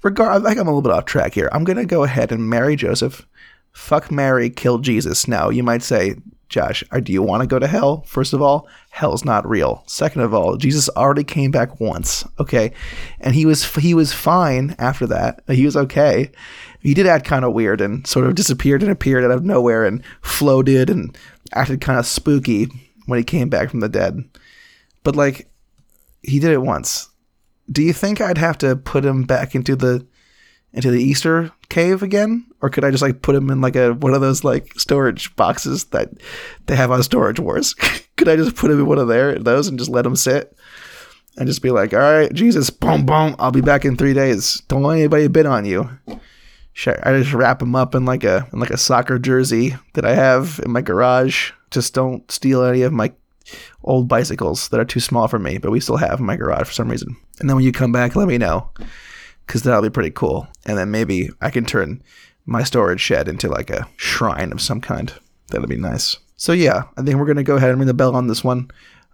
regard, 0.04 0.42
I 0.42 0.48
think 0.48 0.60
I'm 0.60 0.68
a 0.68 0.72
little 0.72 0.82
bit 0.82 0.92
off 0.92 1.06
track 1.06 1.34
here. 1.34 1.50
I'm 1.52 1.64
gonna 1.64 1.86
go 1.86 2.04
ahead 2.04 2.32
and 2.32 2.50
marry 2.50 2.76
Joseph. 2.76 3.26
Fuck 3.72 4.12
Mary, 4.12 4.50
kill 4.50 4.78
Jesus. 4.78 5.28
Now 5.28 5.50
you 5.50 5.64
might 5.64 5.84
say, 5.84 6.16
Josh, 6.48 6.84
do 7.04 7.12
you 7.12 7.22
want 7.22 7.42
to 7.42 7.48
go 7.48 7.60
to 7.60 7.68
hell? 7.68 8.04
First 8.08 8.34
of 8.34 8.42
all, 8.42 8.68
hell's 8.92 9.26
not 9.26 9.48
real. 9.48 9.84
Second 9.88 10.22
of 10.22 10.34
all, 10.34 10.58
Jesus 10.58 10.90
already 10.90 11.24
came 11.24 11.52
back 11.52 11.80
once, 11.80 12.26
okay, 12.40 12.72
and 13.20 13.36
he 13.36 13.46
was 13.46 13.76
he 13.76 13.94
was 13.94 14.14
fine 14.14 14.76
after 14.78 15.08
that. 15.08 15.42
He 15.50 15.66
was 15.66 15.76
okay. 15.76 16.32
He 16.82 16.94
did 16.94 17.08
act 17.08 17.26
kind 17.26 17.44
of 17.44 17.54
weird 17.54 17.82
and 17.82 18.06
sort 18.06 18.28
of 18.28 18.36
disappeared 18.36 18.84
and 18.84 18.92
appeared 18.92 19.24
out 19.24 19.32
of 19.32 19.44
nowhere 19.44 19.86
and 19.86 20.04
floated 20.22 20.90
and 20.90 21.18
acted 21.54 21.82
kind 21.82 21.98
of 21.98 22.06
spooky 22.06 22.68
when 23.08 23.18
he 23.18 23.24
came 23.24 23.50
back 23.50 23.72
from 23.72 23.80
the 23.80 23.90
dead. 23.90 24.24
But 25.04 25.16
like, 25.16 25.50
he 26.22 26.40
did 26.40 26.52
it 26.52 26.62
once 26.62 27.10
do 27.72 27.82
you 27.82 27.94
think 27.94 28.22
I'd 28.22 28.38
have 28.38 28.58
to 28.60 28.76
put 28.76 29.06
him 29.06 29.24
back 29.24 29.56
into 29.56 29.76
the 29.76 30.06
into 30.74 30.92
the 30.92 31.02
Easter 31.02 31.52
cave 31.70 32.04
again, 32.04 32.46
or 32.62 32.70
could 32.70 32.84
I 32.84 32.92
just 32.92 33.02
like 33.02 33.22
put 33.22 33.36
him 33.36 33.50
in 33.50 33.62
like 33.62 33.76
a 33.76 33.94
one 33.94 34.14
of 34.14 34.22
those 34.22 34.44
like 34.44 34.74
storage 34.78 35.36
boxes 35.36 35.86
that 35.86 36.10
they 36.66 36.76
have 36.76 36.92
on 36.92 37.02
Storage 37.02 37.40
Wars? 37.40 37.74
could 38.18 38.28
I 38.28 38.36
just 38.36 38.56
put 38.56 38.72
him 38.72 38.80
in 38.80 38.86
one 38.86 39.00
of 39.00 39.08
their 39.08 39.40
those 39.40 39.68
and 39.68 39.80
just 39.80 39.90
let 39.90 40.06
him 40.06 40.16
sit 40.16 40.56
and 41.38 41.48
just 41.48 41.62
be 41.62 41.72
like, 41.72 41.94
"All 41.94 42.00
right, 42.00 42.34
Jesus, 42.34 42.70
boom, 42.70 43.06
boom, 43.06 43.36
I'll 43.40 43.52
be 43.52 43.62
back 43.62 43.86
in 43.86 43.96
three 43.96 44.14
days. 44.14 44.62
Don't 44.68 44.84
let 44.84 44.98
anybody 44.98 45.28
bid 45.28 45.46
on 45.46 45.66
you." 45.66 45.90
I 46.88 47.18
just 47.18 47.34
wrap 47.34 47.62
him 47.62 47.74
up 47.74 47.96
in 47.96 48.04
like 48.04 48.26
a 48.26 48.48
in 48.52 48.60
like 48.60 48.70
a 48.70 48.78
soccer 48.78 49.18
jersey 49.18 49.76
that 49.94 50.06
I 50.06 50.14
have 50.14 50.60
in 50.64 50.72
my 50.72 50.82
garage. 50.82 51.52
Just 51.72 51.94
don't 51.94 52.30
steal 52.30 52.64
any 52.64 52.82
of 52.82 52.92
my 52.92 53.14
old 53.84 54.08
bicycles 54.08 54.70
that 54.70 54.80
are 54.80 54.86
too 54.86 55.00
small 55.00 55.28
for 55.28 55.40
me, 55.40 55.58
but 55.58 55.72
we 55.72 55.80
still 55.80 55.98
have 55.98 56.20
in 56.20 56.26
my 56.26 56.36
garage 56.36 56.68
for 56.68 56.74
some 56.74 56.90
reason. 56.90 57.16
And 57.40 57.50
then 57.50 57.56
when 57.56 57.66
you 57.66 57.72
come 57.72 57.92
back, 57.92 58.16
let 58.16 58.28
me 58.28 58.38
know 58.38 58.70
because 59.46 59.64
that'll 59.64 59.82
be 59.82 59.90
pretty 59.90 60.12
cool. 60.12 60.48
And 60.66 60.78
then 60.78 60.92
maybe 60.92 61.30
I 61.42 61.50
can 61.50 61.66
turn 61.66 62.02
my 62.46 62.64
storage 62.64 63.02
shed 63.02 63.28
into 63.28 63.50
like 63.50 63.70
a 63.70 63.88
shrine 63.98 64.52
of 64.52 64.62
some 64.62 64.82
kind. 64.82 65.14
That'll 65.50 65.68
be 65.68 65.78
nice. 65.78 66.18
So 66.38 66.52
yeah, 66.52 66.84
I 66.98 67.02
think 67.02 67.18
we're 67.18 67.26
gonna 67.26 67.44
go 67.44 67.56
ahead 67.56 67.70
and 67.70 67.80
ring 67.80 67.88
the 67.88 67.94
bell 67.94 68.16
on 68.16 68.28
this 68.28 68.44
one. 68.44 68.70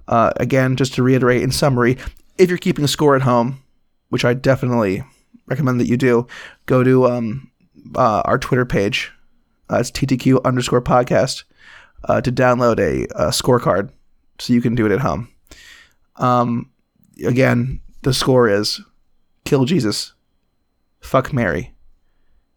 Uh, 0.08 0.32
again, 0.38 0.76
just 0.76 0.94
to 0.96 1.04
reiterate 1.04 1.44
in 1.44 1.52
summary, 1.52 1.98
if 2.38 2.50
you're 2.50 2.58
keeping 2.58 2.84
a 2.84 2.88
score 2.88 3.16
at 3.16 3.22
home, 3.22 3.62
which 4.10 4.26
I 4.26 4.34
definitely 4.34 5.04
recommend 5.48 5.80
that 5.80 5.88
you 5.88 5.98
do, 5.98 6.28
go 6.66 6.84
to 6.84 7.08
um, 7.08 7.52
uh, 7.96 8.22
our 8.26 8.38
Twitter 8.38 8.66
page. 8.66 9.12
Uh, 9.70 9.78
it's 9.78 9.92
TTQ 9.92 10.44
underscore 10.44 10.82
podcast 10.82 11.44
uh, 12.06 12.20
to 12.22 12.32
download 12.32 12.80
a, 12.80 13.06
a 13.16 13.30
scorecard 13.30 13.92
so 14.42 14.54
you 14.54 14.62
can 14.62 14.74
do 14.74 14.88
it 14.88 14.92
at 14.92 15.00
home. 15.00 15.30
Um, 16.16 16.72
again, 17.24 17.80
the 18.02 18.12
score 18.14 18.50
is 18.50 18.82
kill 19.46 19.66
Jesus, 19.66 20.14
fuck 21.00 21.32
Mary, 21.32 21.76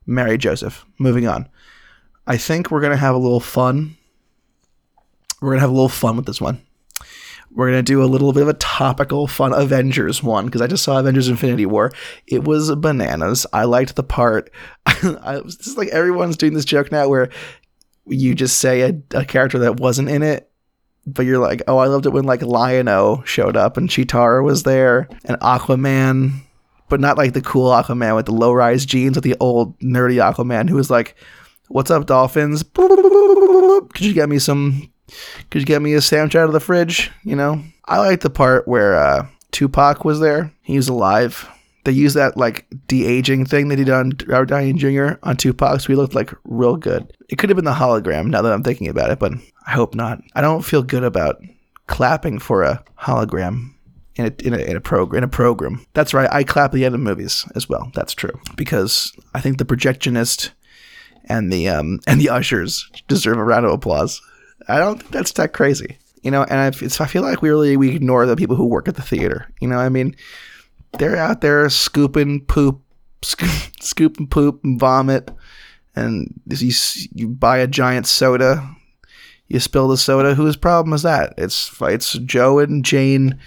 marry 0.06 0.38
Joseph. 0.38 0.86
Moving 0.98 1.28
on. 1.28 1.46
I 2.26 2.38
think 2.38 2.70
we're 2.70 2.80
gonna 2.80 2.96
have 2.96 3.14
a 3.14 3.18
little 3.18 3.40
fun. 3.40 3.96
We're 5.42 5.50
gonna 5.50 5.60
have 5.60 5.70
a 5.70 5.74
little 5.74 5.90
fun 5.90 6.16
with 6.16 6.24
this 6.24 6.40
one. 6.40 6.62
We're 7.50 7.68
gonna 7.68 7.82
do 7.82 8.02
a 8.02 8.06
little 8.06 8.32
bit 8.32 8.44
of 8.44 8.48
a 8.48 8.54
topical, 8.54 9.26
fun 9.26 9.52
Avengers 9.52 10.22
one 10.22 10.46
because 10.46 10.62
I 10.62 10.66
just 10.66 10.84
saw 10.84 10.98
Avengers: 10.98 11.28
Infinity 11.28 11.66
War. 11.66 11.92
It 12.26 12.44
was 12.44 12.74
bananas. 12.76 13.46
I 13.52 13.64
liked 13.64 13.94
the 13.94 14.02
part. 14.02 14.50
I, 14.86 15.42
this 15.44 15.66
is 15.66 15.76
like 15.76 15.88
everyone's 15.88 16.38
doing 16.38 16.54
this 16.54 16.64
joke 16.64 16.90
now 16.90 17.08
where 17.08 17.28
you 18.06 18.34
just 18.34 18.58
say 18.58 18.80
a, 18.80 19.18
a 19.18 19.24
character 19.26 19.58
that 19.58 19.78
wasn't 19.78 20.08
in 20.08 20.22
it 20.22 20.50
but 21.06 21.26
you're 21.26 21.38
like, 21.38 21.62
oh, 21.68 21.78
I 21.78 21.86
loved 21.86 22.06
it 22.06 22.12
when 22.12 22.24
like 22.24 22.42
Lion-O 22.42 23.22
showed 23.24 23.56
up 23.56 23.76
and 23.76 23.88
Cheetara 23.88 24.42
was 24.42 24.62
there 24.62 25.08
and 25.24 25.38
Aquaman, 25.40 26.40
but 26.88 27.00
not 27.00 27.18
like 27.18 27.32
the 27.32 27.42
cool 27.42 27.70
Aquaman 27.70 28.16
with 28.16 28.26
the 28.26 28.32
low 28.32 28.52
rise 28.52 28.86
jeans, 28.86 29.16
with 29.16 29.24
the 29.24 29.36
old 29.40 29.78
nerdy 29.80 30.16
Aquaman 30.16 30.68
who 30.68 30.76
was 30.76 30.90
like, 30.90 31.16
"What's 31.68 31.90
up, 31.90 32.06
dolphins? 32.06 32.62
Could 32.62 34.00
you 34.00 34.14
get 34.14 34.28
me 34.28 34.38
some 34.38 34.90
Could 35.50 35.62
you 35.62 35.66
get 35.66 35.82
me 35.82 35.94
a 35.94 36.00
sandwich 36.00 36.36
out 36.36 36.46
of 36.46 36.52
the 36.52 36.60
fridge? 36.60 37.10
You 37.22 37.36
know, 37.36 37.62
I 37.84 37.98
like 37.98 38.20
the 38.20 38.30
part 38.30 38.66
where 38.66 38.96
uh, 38.96 39.26
Tupac 39.52 40.04
was 40.04 40.20
there. 40.20 40.52
He 40.62 40.76
was 40.76 40.88
alive. 40.88 41.48
They 41.84 41.92
used 41.92 42.16
that 42.16 42.36
like 42.36 42.66
de 42.88 43.04
aging 43.06 43.44
thing 43.44 43.68
they 43.68 43.76
did 43.76 43.90
on 43.90 44.12
Robert 44.26 44.46
Downey 44.46 44.72
Jr. 44.72 45.14
on 45.22 45.36
Tupac, 45.36 45.80
so 45.80 45.86
he 45.86 45.94
looked 45.94 46.14
like 46.14 46.32
real 46.44 46.76
good. 46.76 47.14
It 47.28 47.36
could 47.36 47.50
have 47.50 47.56
been 47.56 47.64
the 47.64 47.72
hologram 47.72 48.26
now 48.26 48.42
that 48.42 48.52
I'm 48.52 48.62
thinking 48.62 48.88
about 48.88 49.10
it, 49.10 49.18
but 49.18 49.32
I 49.66 49.72
hope 49.72 49.94
not. 49.94 50.22
I 50.34 50.40
don't 50.40 50.64
feel 50.64 50.82
good 50.82 51.04
about 51.04 51.42
clapping 51.86 52.38
for 52.38 52.62
a 52.62 52.82
hologram 52.98 53.74
in 54.16 54.26
a, 54.26 54.46
in 54.46 54.54
a, 54.54 54.58
in 54.58 54.76
a 54.76 54.80
program 54.80 55.18
in 55.18 55.24
a 55.24 55.28
program. 55.28 55.84
That's 55.92 56.14
right. 56.14 56.30
I 56.32 56.44
clap 56.44 56.70
at 56.70 56.72
the 56.72 56.84
end 56.84 56.94
of 56.94 57.00
movies 57.00 57.46
as 57.54 57.68
well. 57.68 57.90
That's 57.94 58.14
true 58.14 58.38
because 58.56 59.12
I 59.34 59.40
think 59.40 59.58
the 59.58 59.64
projectionist 59.64 60.50
and 61.26 61.52
the 61.52 61.68
um 61.68 62.00
and 62.06 62.20
the 62.20 62.30
ushers 62.30 62.88
deserve 63.08 63.38
a 63.38 63.44
round 63.44 63.66
of 63.66 63.72
applause. 63.72 64.20
I 64.68 64.78
don't 64.78 64.98
think 64.98 65.10
that's 65.10 65.32
that 65.32 65.52
crazy, 65.52 65.98
you 66.22 66.30
know. 66.30 66.44
And 66.44 66.58
I, 66.58 66.66
I 66.66 67.06
feel 67.06 67.22
like 67.22 67.42
we 67.42 67.50
really 67.50 67.76
we 67.76 67.94
ignore 67.94 68.26
the 68.26 68.36
people 68.36 68.56
who 68.56 68.66
work 68.66 68.88
at 68.88 68.94
the 68.94 69.02
theater. 69.02 69.50
You 69.60 69.68
know, 69.68 69.78
I 69.78 69.88
mean, 69.88 70.16
they're 70.98 71.16
out 71.16 71.40
there 71.40 71.68
scooping 71.68 72.44
poop, 72.44 72.82
scoop, 73.22 73.50
scooping 73.80 74.28
poop 74.28 74.62
and 74.64 74.78
vomit, 74.78 75.30
and 75.96 76.40
you 76.48 76.72
you 77.12 77.28
buy 77.28 77.58
a 77.58 77.66
giant 77.66 78.06
soda. 78.06 78.76
You 79.48 79.60
spill 79.60 79.88
the 79.88 79.96
soda. 79.96 80.34
Whose 80.34 80.56
problem 80.56 80.94
is 80.94 81.02
that? 81.02 81.34
It's 81.36 81.74
it's 81.80 82.14
Joe 82.20 82.58
and 82.58 82.84
Jane 82.84 83.38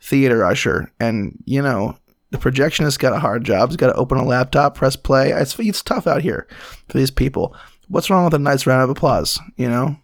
theater 0.00 0.44
usher, 0.44 0.92
and 1.00 1.42
you 1.44 1.62
know 1.62 1.96
the 2.30 2.38
projectionist 2.38 2.98
got 2.98 3.14
a 3.14 3.20
hard 3.20 3.44
job. 3.44 3.70
He's 3.70 3.76
got 3.76 3.88
to 3.88 3.94
open 3.94 4.18
a 4.18 4.24
laptop, 4.24 4.74
press 4.74 4.96
play. 4.96 5.30
It's 5.30 5.58
it's 5.58 5.82
tough 5.82 6.06
out 6.06 6.22
here 6.22 6.46
for 6.88 6.98
these 6.98 7.10
people. 7.10 7.54
What's 7.88 8.10
wrong 8.10 8.24
with 8.24 8.34
a 8.34 8.38
nice 8.38 8.66
round 8.66 8.82
of 8.82 8.90
applause? 8.90 9.38
You 9.56 9.68
know, 9.68 9.96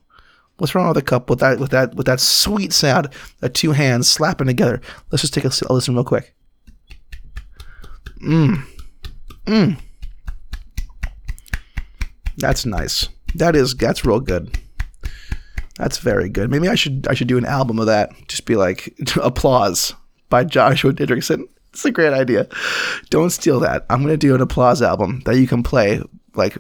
what's 0.56 0.75
wrong 0.75 0.88
with 0.88 0.97
a 0.97 1.02
cup 1.02 1.28
with 1.28 1.40
that 1.40 1.59
with 1.59 1.71
that 1.71 1.94
with 1.94 2.06
that 2.06 2.21
sweet 2.21 2.73
sound 2.73 3.09
of 3.42 3.52
two 3.52 3.73
hands 3.73 4.09
slapping 4.09 4.47
together? 4.47 4.80
Let's 5.11 5.23
just 5.23 5.35
take 5.35 5.44
a, 5.44 5.52
a 5.68 5.73
listen 5.73 5.94
real 5.94 6.04
quick. 6.04 6.35
Mmm, 8.23 8.64
mmm. 9.47 9.79
That's 12.37 12.64
nice. 12.64 13.09
That 13.35 13.57
is 13.57 13.75
that's 13.75 14.05
real 14.05 14.21
good. 14.21 14.59
That's 15.76 15.99
very 15.99 16.29
good. 16.29 16.50
Maybe 16.50 16.69
I 16.69 16.75
should 16.75 17.07
I 17.09 17.14
should 17.14 17.29
do 17.29 17.38
an 17.38 17.47
album 17.47 17.79
of 17.79 17.87
that. 17.87 18.11
Just 18.29 18.45
be 18.47 18.57
like 18.57 18.95
applause 19.23 19.95
by 20.29 20.45
Joshua 20.45 20.93
Didrikson. 20.93 21.45
It's 21.73 21.85
a 21.85 21.91
great 21.91 22.12
idea. 22.12 22.47
Don't 23.11 23.31
steal 23.31 23.61
that. 23.61 23.87
I'm 23.91 24.02
gonna 24.02 24.17
do 24.17 24.35
an 24.35 24.41
applause 24.41 24.83
album 24.83 25.23
that 25.25 25.37
you 25.37 25.47
can 25.47 25.62
play 25.62 26.02
like 26.35 26.57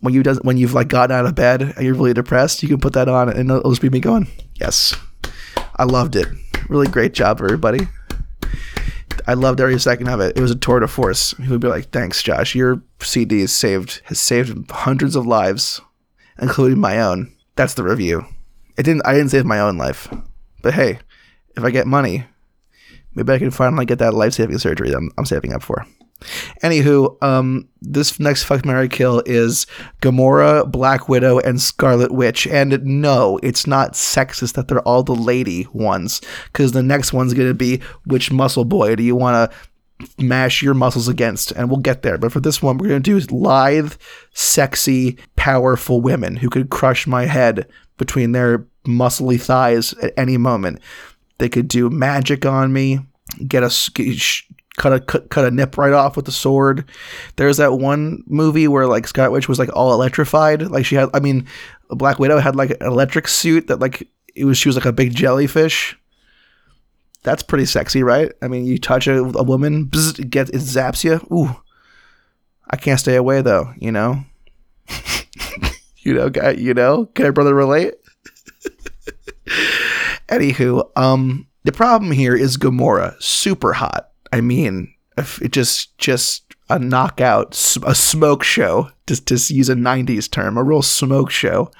when 0.00 0.14
you 0.14 0.22
does 0.22 0.40
when 0.42 0.56
you've 0.56 0.74
like 0.74 0.88
gotten 0.88 1.14
out 1.14 1.26
of 1.26 1.34
bed 1.34 1.62
and 1.62 1.84
you're 1.84 1.94
really 1.94 2.14
depressed. 2.14 2.62
You 2.62 2.68
can 2.68 2.80
put 2.80 2.92
that 2.94 3.08
on 3.08 3.28
and 3.28 3.50
it'll 3.50 3.70
just 3.70 3.82
be 3.82 3.90
me 3.90 4.00
going. 4.00 4.28
Yes, 4.54 4.94
I 5.76 5.84
loved 5.84 6.16
it. 6.16 6.28
Really 6.68 6.88
great 6.88 7.12
job, 7.12 7.40
everybody. 7.40 7.88
I 9.26 9.34
loved 9.34 9.60
every 9.60 9.78
second 9.78 10.08
of 10.08 10.20
it. 10.20 10.36
It 10.36 10.40
was 10.40 10.50
a 10.50 10.56
tour 10.56 10.80
de 10.80 10.88
force. 10.88 11.34
He 11.38 11.48
would 11.48 11.60
be 11.60 11.68
like, 11.68 11.90
"Thanks, 11.90 12.22
Josh. 12.22 12.54
Your 12.54 12.82
CD 13.00 13.40
has 13.40 13.52
saved 13.52 14.02
has 14.04 14.20
saved 14.20 14.70
hundreds 14.70 15.16
of 15.16 15.26
lives, 15.26 15.80
including 16.38 16.78
my 16.78 17.00
own." 17.00 17.32
That's 17.56 17.74
the 17.74 17.84
review. 17.84 18.26
It 18.76 18.82
didn't. 18.82 19.06
I 19.06 19.14
didn't 19.14 19.30
save 19.30 19.46
my 19.46 19.60
own 19.60 19.78
life, 19.78 20.08
but 20.62 20.74
hey, 20.74 20.98
if 21.56 21.64
I 21.64 21.70
get 21.70 21.86
money, 21.86 22.24
maybe 23.14 23.32
I 23.32 23.38
can 23.38 23.50
finally 23.50 23.86
get 23.86 23.98
that 24.00 24.14
life 24.14 24.34
saving 24.34 24.58
surgery 24.58 24.90
that 24.90 24.96
I'm, 24.96 25.10
I'm, 25.16 25.24
saving 25.24 25.52
up 25.52 25.62
for. 25.62 25.86
Anywho, 26.62 27.22
um, 27.22 27.68
this 27.80 28.18
next 28.18 28.44
fuck 28.44 28.64
Mary 28.64 28.88
kill 28.88 29.22
is 29.26 29.66
Gamora, 30.00 30.70
Black 30.70 31.08
Widow, 31.08 31.38
and 31.38 31.60
Scarlet 31.60 32.12
Witch. 32.12 32.46
And 32.46 32.82
no, 32.84 33.38
it's 33.42 33.66
not 33.66 33.92
sexist 33.92 34.54
that 34.54 34.68
they're 34.68 34.80
all 34.80 35.02
the 35.02 35.14
lady 35.14 35.66
ones, 35.72 36.20
because 36.52 36.72
the 36.72 36.82
next 36.82 37.12
one's 37.12 37.34
gonna 37.34 37.54
be 37.54 37.80
which 38.06 38.32
muscle 38.32 38.64
boy 38.64 38.96
do 38.96 39.02
you 39.02 39.16
want 39.16 39.50
to 39.50 39.56
mash 40.18 40.60
your 40.60 40.74
muscles 40.74 41.08
against, 41.08 41.52
and 41.52 41.70
we'll 41.70 41.78
get 41.78 42.02
there. 42.02 42.18
But 42.18 42.32
for 42.32 42.40
this 42.40 42.60
one, 42.60 42.78
we're 42.78 42.88
gonna 42.88 43.00
do 43.00 43.18
lithe, 43.30 43.94
sexy, 44.32 45.18
powerful 45.36 46.00
women 46.00 46.36
who 46.36 46.50
could 46.50 46.70
crush 46.70 47.06
my 47.06 47.26
head 47.26 47.68
between 47.96 48.32
their 48.32 48.66
muscly 48.86 49.40
thighs 49.40 49.94
at 50.02 50.12
any 50.16 50.36
moment. 50.36 50.80
They 51.38 51.48
could 51.48 51.68
do 51.68 51.90
magic 51.90 52.44
on 52.44 52.72
me, 52.72 53.00
get 53.46 53.62
a 53.62 53.70
cut 54.76 54.92
a 54.92 55.00
cut, 55.00 55.30
cut 55.30 55.44
a 55.44 55.50
nip 55.50 55.76
right 55.78 55.92
off 55.92 56.16
with 56.16 56.24
the 56.24 56.32
sword. 56.32 56.84
There's 57.36 57.58
that 57.58 57.74
one 57.74 58.22
movie 58.26 58.68
where 58.68 58.86
like 58.86 59.06
Scott 59.06 59.32
Witch 59.32 59.48
was 59.48 59.58
like 59.58 59.74
all 59.74 59.92
electrified. 59.92 60.62
Like 60.62 60.86
she 60.86 60.94
had, 60.94 61.10
I 61.14 61.20
mean, 61.20 61.46
Black 61.88 62.18
Widow 62.18 62.38
had 62.38 62.56
like 62.56 62.70
an 62.70 62.86
electric 62.86 63.28
suit 63.28 63.68
that 63.68 63.80
like 63.80 64.08
it 64.34 64.44
was 64.44 64.58
she 64.58 64.68
was 64.68 64.76
like 64.76 64.84
a 64.84 64.92
big 64.92 65.14
jellyfish. 65.14 65.98
That's 67.22 67.42
pretty 67.42 67.64
sexy, 67.64 68.02
right? 68.02 68.32
I 68.42 68.48
mean, 68.48 68.66
you 68.66 68.78
touch 68.78 69.06
a, 69.06 69.18
a 69.18 69.42
woman, 69.42 69.86
bzz, 69.86 70.18
it 70.18 70.30
gets 70.30 70.50
it 70.50 70.58
zaps 70.58 71.04
you. 71.04 71.26
Ooh, 71.34 71.56
I 72.70 72.76
can't 72.76 73.00
stay 73.00 73.16
away 73.16 73.42
though. 73.42 73.72
You 73.78 73.92
know. 73.92 74.24
You 76.04 76.12
know, 76.12 76.28
guy, 76.28 76.50
you 76.50 76.74
know, 76.74 77.06
can 77.06 77.24
I 77.24 77.30
brother 77.30 77.54
relate? 77.54 77.94
Anywho, 80.28 80.90
um, 80.96 81.46
the 81.64 81.72
problem 81.72 82.12
here 82.12 82.36
is 82.36 82.58
Gamora, 82.58 83.20
super 83.22 83.72
hot. 83.72 84.10
I 84.34 84.40
mean, 84.40 84.92
it 85.16 85.52
just 85.52 85.96
just 85.98 86.44
a 86.68 86.78
knockout, 86.78 87.52
a 87.84 87.94
smoke 87.94 88.42
show, 88.42 88.90
just 89.06 89.26
to 89.28 89.54
use 89.54 89.68
a 89.68 89.74
'90s 89.74 90.30
term, 90.30 90.56
a 90.56 90.62
real 90.62 90.82
smoke 90.82 91.30
show. 91.30 91.70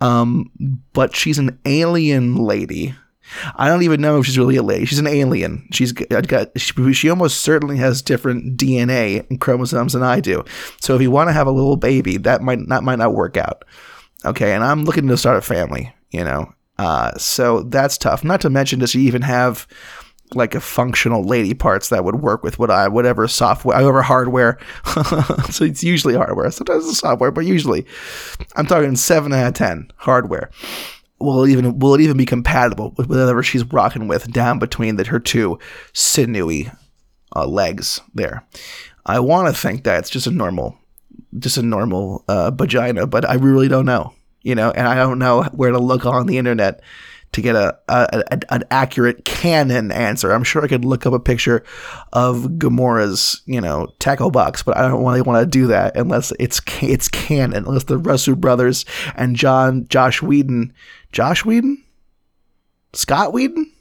Um, 0.00 0.50
but 0.92 1.16
she's 1.16 1.38
an 1.38 1.58
alien 1.64 2.36
lady 2.36 2.94
I 3.56 3.68
don't 3.68 3.82
even 3.82 4.00
know 4.00 4.18
if 4.18 4.26
she's 4.26 4.38
really 4.38 4.56
a 4.56 4.62
lady. 4.62 4.84
She's 4.84 4.98
an 4.98 5.06
alien. 5.06 5.66
She's 5.72 5.92
got 5.92 6.48
she, 6.58 6.92
she 6.92 7.10
almost 7.10 7.40
certainly 7.40 7.76
has 7.78 8.02
different 8.02 8.56
DNA 8.56 9.28
and 9.28 9.40
chromosomes 9.40 9.92
than 9.92 10.02
I 10.02 10.20
do. 10.20 10.44
So 10.80 10.94
if 10.94 11.02
you 11.02 11.10
want 11.10 11.28
to 11.28 11.32
have 11.32 11.46
a 11.46 11.52
little 11.52 11.76
baby, 11.76 12.16
that 12.18 12.42
might 12.42 12.68
that 12.68 12.84
might 12.84 12.98
not 12.98 13.14
work 13.14 13.36
out. 13.36 13.64
Okay, 14.24 14.52
and 14.52 14.64
I'm 14.64 14.84
looking 14.84 15.08
to 15.08 15.16
start 15.16 15.36
a 15.36 15.42
family. 15.42 15.92
You 16.10 16.24
know, 16.24 16.52
uh, 16.78 17.16
so 17.18 17.62
that's 17.62 17.98
tough. 17.98 18.24
Not 18.24 18.40
to 18.42 18.50
mention, 18.50 18.78
does 18.78 18.90
she 18.90 19.00
even 19.00 19.22
have 19.22 19.66
like 20.34 20.54
a 20.54 20.60
functional 20.60 21.22
lady 21.22 21.54
parts 21.54 21.88
that 21.90 22.04
would 22.04 22.16
work 22.16 22.42
with 22.42 22.58
what 22.58 22.70
I 22.70 22.88
whatever 22.88 23.28
software, 23.28 23.76
whatever 23.76 24.02
hardware. 24.02 24.58
so 25.50 25.64
it's 25.64 25.84
usually 25.84 26.14
hardware. 26.14 26.50
Sometimes 26.50 26.88
it's 26.88 26.98
software, 26.98 27.30
but 27.30 27.46
usually 27.46 27.86
I'm 28.56 28.66
talking 28.66 28.96
seven 28.96 29.32
out 29.32 29.48
of 29.48 29.54
ten 29.54 29.90
hardware 29.96 30.50
will 31.18 31.44
it 31.44 31.50
even 31.50 31.78
will 31.78 31.94
it 31.94 32.00
even 32.00 32.16
be 32.16 32.26
compatible 32.26 32.92
with 32.96 33.08
whatever 33.08 33.42
she's 33.42 33.64
rocking 33.64 34.08
with 34.08 34.30
down 34.32 34.58
between 34.58 34.96
the, 34.96 35.04
her 35.04 35.20
two 35.20 35.58
sinewy 35.92 36.70
uh, 37.34 37.46
legs 37.46 38.00
there. 38.14 38.46
I 39.04 39.20
want 39.20 39.48
to 39.48 39.60
think 39.60 39.84
that 39.84 40.00
it's 40.00 40.10
just 40.10 40.26
a 40.26 40.30
normal, 40.30 40.76
just 41.38 41.58
a 41.58 41.62
normal 41.62 42.24
uh, 42.28 42.50
vagina, 42.50 43.06
but 43.06 43.28
I 43.28 43.34
really 43.34 43.68
don't 43.68 43.86
know, 43.86 44.12
you 44.42 44.54
know, 44.54 44.70
and 44.72 44.88
I 44.88 44.96
don't 44.96 45.18
know 45.18 45.44
where 45.52 45.70
to 45.70 45.78
look 45.78 46.04
on 46.06 46.26
the 46.26 46.38
internet 46.38 46.80
to 47.36 47.42
get 47.42 47.54
a, 47.54 47.78
a, 47.88 48.24
a, 48.30 48.52
an 48.52 48.64
accurate 48.70 49.24
canon 49.24 49.92
answer. 49.92 50.32
I'm 50.32 50.42
sure 50.42 50.64
I 50.64 50.68
could 50.68 50.84
look 50.84 51.06
up 51.06 51.12
a 51.12 51.20
picture 51.20 51.62
of 52.12 52.36
Gamora's, 52.58 53.42
you 53.46 53.60
know, 53.60 53.92
tackle 53.98 54.30
box, 54.30 54.62
but 54.62 54.76
I 54.76 54.88
don't 54.88 55.04
really 55.04 55.22
want 55.22 55.42
to 55.42 55.46
do 55.46 55.68
that 55.68 55.96
unless 55.96 56.32
it's 56.40 56.60
it's 56.82 57.08
canon, 57.08 57.54
unless 57.54 57.84
the 57.84 57.98
Russo 57.98 58.34
brothers 58.34 58.84
and 59.14 59.36
John 59.36 59.86
Josh 59.88 60.20
Whedon 60.20 60.72
Josh 61.12 61.44
Whedon? 61.44 61.82
Scott 62.92 63.32
Whedon? 63.32 63.72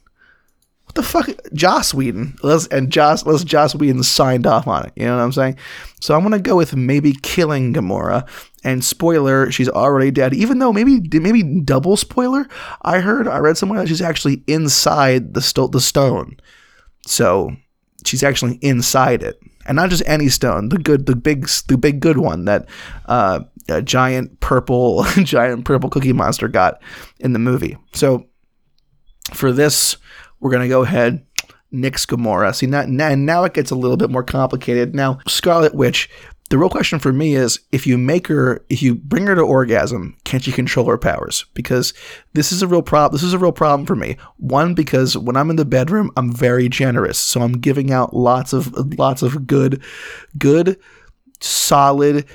What 0.85 0.95
the 0.95 1.03
fuck? 1.03 1.29
Joss 1.53 1.93
Whedon. 1.93 2.37
Let's, 2.43 2.67
and 2.67 2.91
Joss, 2.91 3.25
let's 3.25 3.43
Joss 3.43 3.75
Whedon 3.75 4.03
signed 4.03 4.47
off 4.47 4.67
on 4.67 4.85
it. 4.85 4.93
You 4.95 5.05
know 5.05 5.17
what 5.17 5.23
I'm 5.23 5.31
saying? 5.31 5.57
So 5.99 6.15
I'm 6.15 6.29
to 6.31 6.39
go 6.39 6.55
with 6.55 6.75
maybe 6.75 7.13
killing 7.23 7.73
Gamora. 7.73 8.27
And 8.65 8.83
spoiler, 8.83 9.51
she's 9.51 9.69
already 9.69 10.11
dead. 10.11 10.33
Even 10.33 10.59
though 10.59 10.73
maybe 10.73 10.99
maybe 11.13 11.61
double 11.61 11.95
spoiler, 11.95 12.47
I 12.81 12.99
heard, 12.99 13.27
I 13.27 13.37
read 13.37 13.57
somewhere 13.57 13.79
that 13.79 13.87
she's 13.87 14.01
actually 14.01 14.43
inside 14.47 15.35
the, 15.35 15.69
the 15.71 15.79
stone. 15.79 16.37
So 17.05 17.55
she's 18.05 18.23
actually 18.23 18.55
inside 18.61 19.23
it 19.23 19.39
and 19.65 19.75
not 19.75 19.89
just 19.89 20.03
any 20.05 20.29
stone 20.29 20.69
the 20.69 20.77
good 20.77 21.05
the 21.05 21.15
big 21.15 21.47
the 21.67 21.77
big 21.77 21.99
good 21.99 22.17
one 22.17 22.45
that 22.45 22.67
uh, 23.07 23.39
a 23.69 23.81
giant 23.81 24.39
purple 24.39 25.03
giant 25.23 25.65
purple 25.65 25.89
cookie 25.89 26.13
monster 26.13 26.47
got 26.47 26.81
in 27.19 27.33
the 27.33 27.39
movie. 27.39 27.77
So 27.93 28.27
for 29.33 29.51
this, 29.51 29.97
we're 30.39 30.51
gonna 30.51 30.67
go 30.67 30.83
ahead 30.83 31.25
nix 31.71 32.05
Gamora. 32.05 32.55
See 32.55 32.67
now, 32.67 32.85
now 32.85 33.43
it 33.43 33.53
gets 33.53 33.71
a 33.71 33.75
little 33.75 33.97
bit 33.97 34.09
more 34.09 34.23
complicated. 34.23 34.95
Now 34.95 35.19
Scarlet 35.27 35.73
Witch. 35.73 36.09
The 36.49 36.59
real 36.59 36.69
question 36.69 36.99
for 36.99 37.11
me 37.11 37.35
is 37.35 37.59
if 37.71 37.87
you 37.87 37.97
make 37.97 38.27
her, 38.27 38.63
if 38.69 38.83
you 38.83 38.93
bring 38.95 39.25
her 39.25 39.33
to 39.33 39.41
orgasm, 39.41 40.15
can't 40.25 40.45
you 40.45 40.53
control 40.53 40.85
her 40.85 40.97
powers? 40.97 41.45
Because 41.55 41.93
this 42.33 42.51
is 42.51 42.61
a 42.61 42.67
real 42.67 42.83
problem. 42.83 43.15
This 43.15 43.23
is 43.23 43.33
a 43.33 43.39
real 43.39 43.51
problem 43.51 43.87
for 43.87 43.95
me. 43.95 44.17
One, 44.37 44.75
because 44.75 45.17
when 45.17 45.35
I'm 45.35 45.49
in 45.49 45.55
the 45.55 45.65
bedroom, 45.65 46.11
I'm 46.15 46.31
very 46.31 46.69
generous, 46.69 47.17
so 47.17 47.41
I'm 47.41 47.53
giving 47.53 47.91
out 47.91 48.15
lots 48.15 48.53
of 48.53 48.97
lots 48.99 49.23
of 49.23 49.47
good, 49.47 49.81
good, 50.37 50.77
solid 51.41 52.25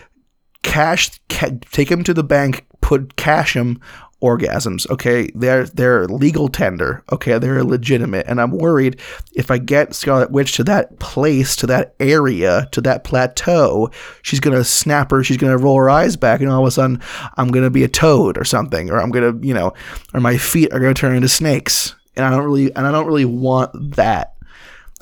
cash, 0.63 1.21
ca- 1.29 1.59
take 1.71 1.91
him 1.91 2.03
to 2.05 2.15
the 2.15 2.25
bank, 2.25 2.67
put 2.81 3.15
cash 3.17 3.55
him 3.55 3.81
orgasms. 4.23 4.89
Okay, 4.91 5.31
they're 5.35 5.67
they're 5.67 6.07
legal 6.07 6.49
tender. 6.49 7.03
Okay, 7.11 7.39
they're 7.39 7.65
legitimate, 7.65 8.27
and 8.29 8.41
I'm 8.41 8.53
worried 8.53 9.01
if 9.35 9.51
I 9.51 9.59
get 9.59 9.95
Scarlet 9.95 10.31
Witch 10.31 10.53
to 10.57 10.65
that 10.65 10.99
place, 10.99 11.57
to 11.57 11.67
that 11.67 11.95
area, 12.01 12.69
to 12.73 12.81
that 12.83 13.05
plateau, 13.05 13.91
she's 14.23 14.41
gonna 14.41 14.65
snap 14.65 15.11
her, 15.11 15.25
she's 15.25 15.37
gonna 15.37 15.59
roll 15.59 15.77
her 15.77 15.91
eyes 15.91 16.17
back, 16.17 16.41
and 16.41 16.51
all 16.51 16.63
of 16.63 16.69
a 16.69 16.71
sudden 16.71 17.01
I'm 17.37 17.49
gonna 17.49 17.71
be 17.71 17.85
a 17.85 17.89
toad 17.89 18.37
or 18.39 18.45
something, 18.45 18.91
or 18.91 19.01
I'm 19.01 19.11
gonna 19.11 19.35
you 19.41 19.55
know, 19.55 19.73
or 20.15 20.21
my 20.21 20.37
feet 20.37 20.73
are 20.73 20.81
gonna 20.81 20.95
turn 20.95 21.15
into 21.15 21.29
snakes, 21.29 21.95
and 22.17 22.25
I 22.25 22.31
don't 22.31 22.45
really 22.45 22.75
and 22.75 22.87
I 22.87 22.93
don't 22.93 23.07
really 23.07 23.25
want 23.25 23.97
that. 23.97 24.35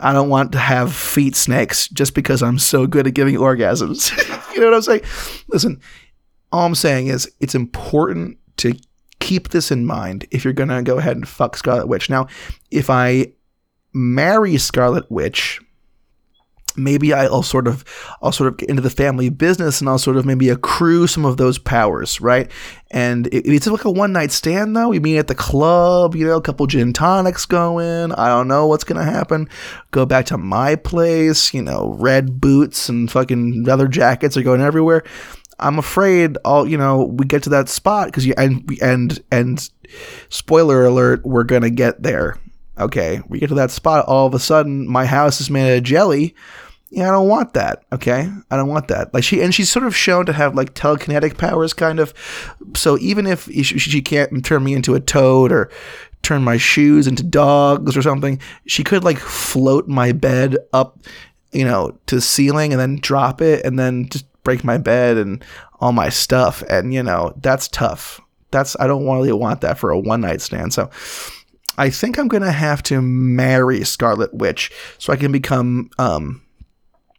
I 0.00 0.12
don't 0.12 0.28
want 0.28 0.52
to 0.52 0.58
have 0.58 0.94
feet 0.94 1.34
snakes 1.34 1.88
just 1.88 2.14
because 2.14 2.40
I'm 2.40 2.58
so 2.58 2.87
good 2.87 3.08
at 3.08 3.14
giving 3.14 3.34
orgasms. 3.34 4.16
you 4.54 4.60
know 4.60 4.66
what 4.66 4.76
I'm 4.76 4.82
saying? 4.82 5.02
Listen, 5.48 5.80
all 6.52 6.66
I'm 6.66 6.75
saying 6.76 7.08
is 7.08 7.30
it's 7.40 7.54
important 7.54 8.38
to 8.58 8.75
keep 9.28 9.50
this 9.50 9.70
in 9.70 9.85
mind 9.85 10.26
if 10.30 10.42
you're 10.42 10.54
going 10.54 10.70
to 10.70 10.82
go 10.82 10.97
ahead 10.97 11.14
and 11.14 11.28
fuck 11.28 11.54
Scarlet 11.54 11.87
Witch. 11.87 12.08
Now, 12.08 12.28
if 12.70 12.88
I 12.88 13.35
marry 13.92 14.56
Scarlet 14.56 15.04
Witch, 15.11 15.61
maybe 16.78 17.12
I'll 17.12 17.42
sort 17.42 17.66
of 17.66 17.85
I'll 18.23 18.32
sort 18.32 18.49
of 18.49 18.56
get 18.56 18.70
into 18.70 18.80
the 18.80 18.88
family 18.88 19.28
business 19.28 19.80
and 19.80 19.90
I'll 19.90 19.99
sort 19.99 20.16
of 20.16 20.25
maybe 20.25 20.49
accrue 20.49 21.06
some 21.06 21.26
of 21.26 21.37
those 21.37 21.58
powers, 21.58 22.23
right? 22.23 22.50
And 22.90 23.26
it, 23.26 23.47
it's 23.47 23.66
like 23.66 23.85
a 23.85 23.90
one 23.90 24.12
night 24.12 24.32
stand 24.32 24.75
though. 24.75 24.88
We 24.88 24.99
meet 24.99 25.18
at 25.18 25.26
the 25.26 25.35
club, 25.35 26.14
you 26.14 26.25
know, 26.25 26.37
a 26.37 26.42
couple 26.42 26.66
gin 26.66 26.94
tonics 26.94 27.44
going. 27.44 28.12
I 28.12 28.28
don't 28.28 28.49
know 28.49 28.66
what's 28.66 28.85
gonna 28.85 29.04
happen. 29.04 29.49
Go 29.90 30.06
back 30.06 30.25
to 30.26 30.38
my 30.38 30.75
place, 30.75 31.52
you 31.52 31.61
know, 31.61 31.94
red 31.99 32.40
boots 32.40 32.88
and 32.88 33.11
fucking 33.11 33.64
leather 33.64 33.88
jackets 33.88 34.38
are 34.38 34.42
going 34.42 34.62
everywhere. 34.62 35.04
I'm 35.61 35.79
afraid 35.79 36.37
all 36.45 36.67
you 36.67 36.79
know 36.79 37.05
we 37.05 37.27
get 37.27 37.43
to 37.45 37.50
that 37.50 37.69
spot 37.69 38.09
because 38.09 38.27
you 38.27 38.35
and 38.37 38.71
and 38.81 39.23
and 39.31 39.71
spoiler 40.29 40.85
alert 40.85 41.25
we're 41.25 41.45
gonna 41.45 41.71
get 41.71 42.03
there. 42.03 42.38
Okay, 42.79 43.21
we 43.29 43.41
get 43.41 43.49
to 43.49 43.57
that 43.57 43.73
spot. 43.73 44.07
All 44.07 44.27
of 44.27 44.35
a 44.35 44.38
sudden, 44.38 44.87
my 44.88 45.05
house 45.05 45.41
is 45.41 45.50
made 45.50 45.77
of 45.77 45.83
jelly. 45.83 46.35
Yeah, 46.91 47.09
I 47.09 47.12
don't 47.12 47.29
want 47.29 47.53
that. 47.55 47.85
Okay, 47.93 48.31
I 48.50 48.57
don't 48.57 48.69
want 48.69 48.88
that. 48.88 49.12
Like 49.12 49.25
she 49.25 49.43
and 49.43 49.55
she's 49.55 49.71
sort 49.71 49.85
of 49.85 49.97
shown 49.97 50.27
to 50.27 50.33
have 50.33 50.55
like 50.55 50.75
telekinetic 50.75 51.37
powers, 51.37 51.75
kind 51.75 51.99
of. 51.99 52.15
So 52.77 52.97
even 52.99 53.27
if 53.27 53.45
she, 53.47 53.62
she 53.62 54.00
can't 54.00 54.45
turn 54.45 54.65
me 54.65 54.75
into 54.75 54.95
a 54.95 55.00
toad 55.00 55.53
or 55.53 55.71
turn 56.23 56.43
my 56.43 56.57
shoes 56.57 57.07
into 57.07 57.23
dogs 57.23 57.97
or 57.97 58.03
something, 58.03 58.41
she 58.67 58.85
could 58.85 59.05
like 59.05 59.19
float 59.19 59.88
my 59.88 60.12
bed 60.12 60.57
up, 60.73 60.99
you 61.53 61.65
know, 61.65 61.99
to 62.07 62.17
the 62.17 62.21
ceiling 62.21 62.73
and 62.73 62.81
then 62.81 63.00
drop 63.00 63.43
it 63.43 63.65
and 63.65 63.79
then 63.79 64.09
just 64.09 64.25
break 64.49 64.64
my 64.64 64.78
bed 64.78 65.19
and 65.19 65.45
all 65.78 65.93
my 65.93 66.09
stuff. 66.09 66.62
And, 66.71 66.95
you 66.95 67.02
know, 67.02 67.35
that's 67.43 67.69
tough. 67.69 68.19
That's, 68.50 68.75
I 68.81 68.87
don't 68.87 69.05
really 69.05 69.31
want 69.31 69.61
that 69.61 69.76
for 69.76 69.90
a 69.90 70.00
one 70.00 70.23
night 70.23 70.40
stand. 70.40 70.73
So 70.73 70.88
I 71.76 71.90
think 71.90 72.17
I'm 72.17 72.28
going 72.28 72.43
to 72.43 72.50
have 72.50 72.83
to 72.85 73.02
marry 73.02 73.85
Scarlet 73.85 74.33
Witch 74.33 74.73
so 74.97 75.12
I 75.12 75.17
can 75.17 75.33
become, 75.33 75.90
um, 75.99 76.40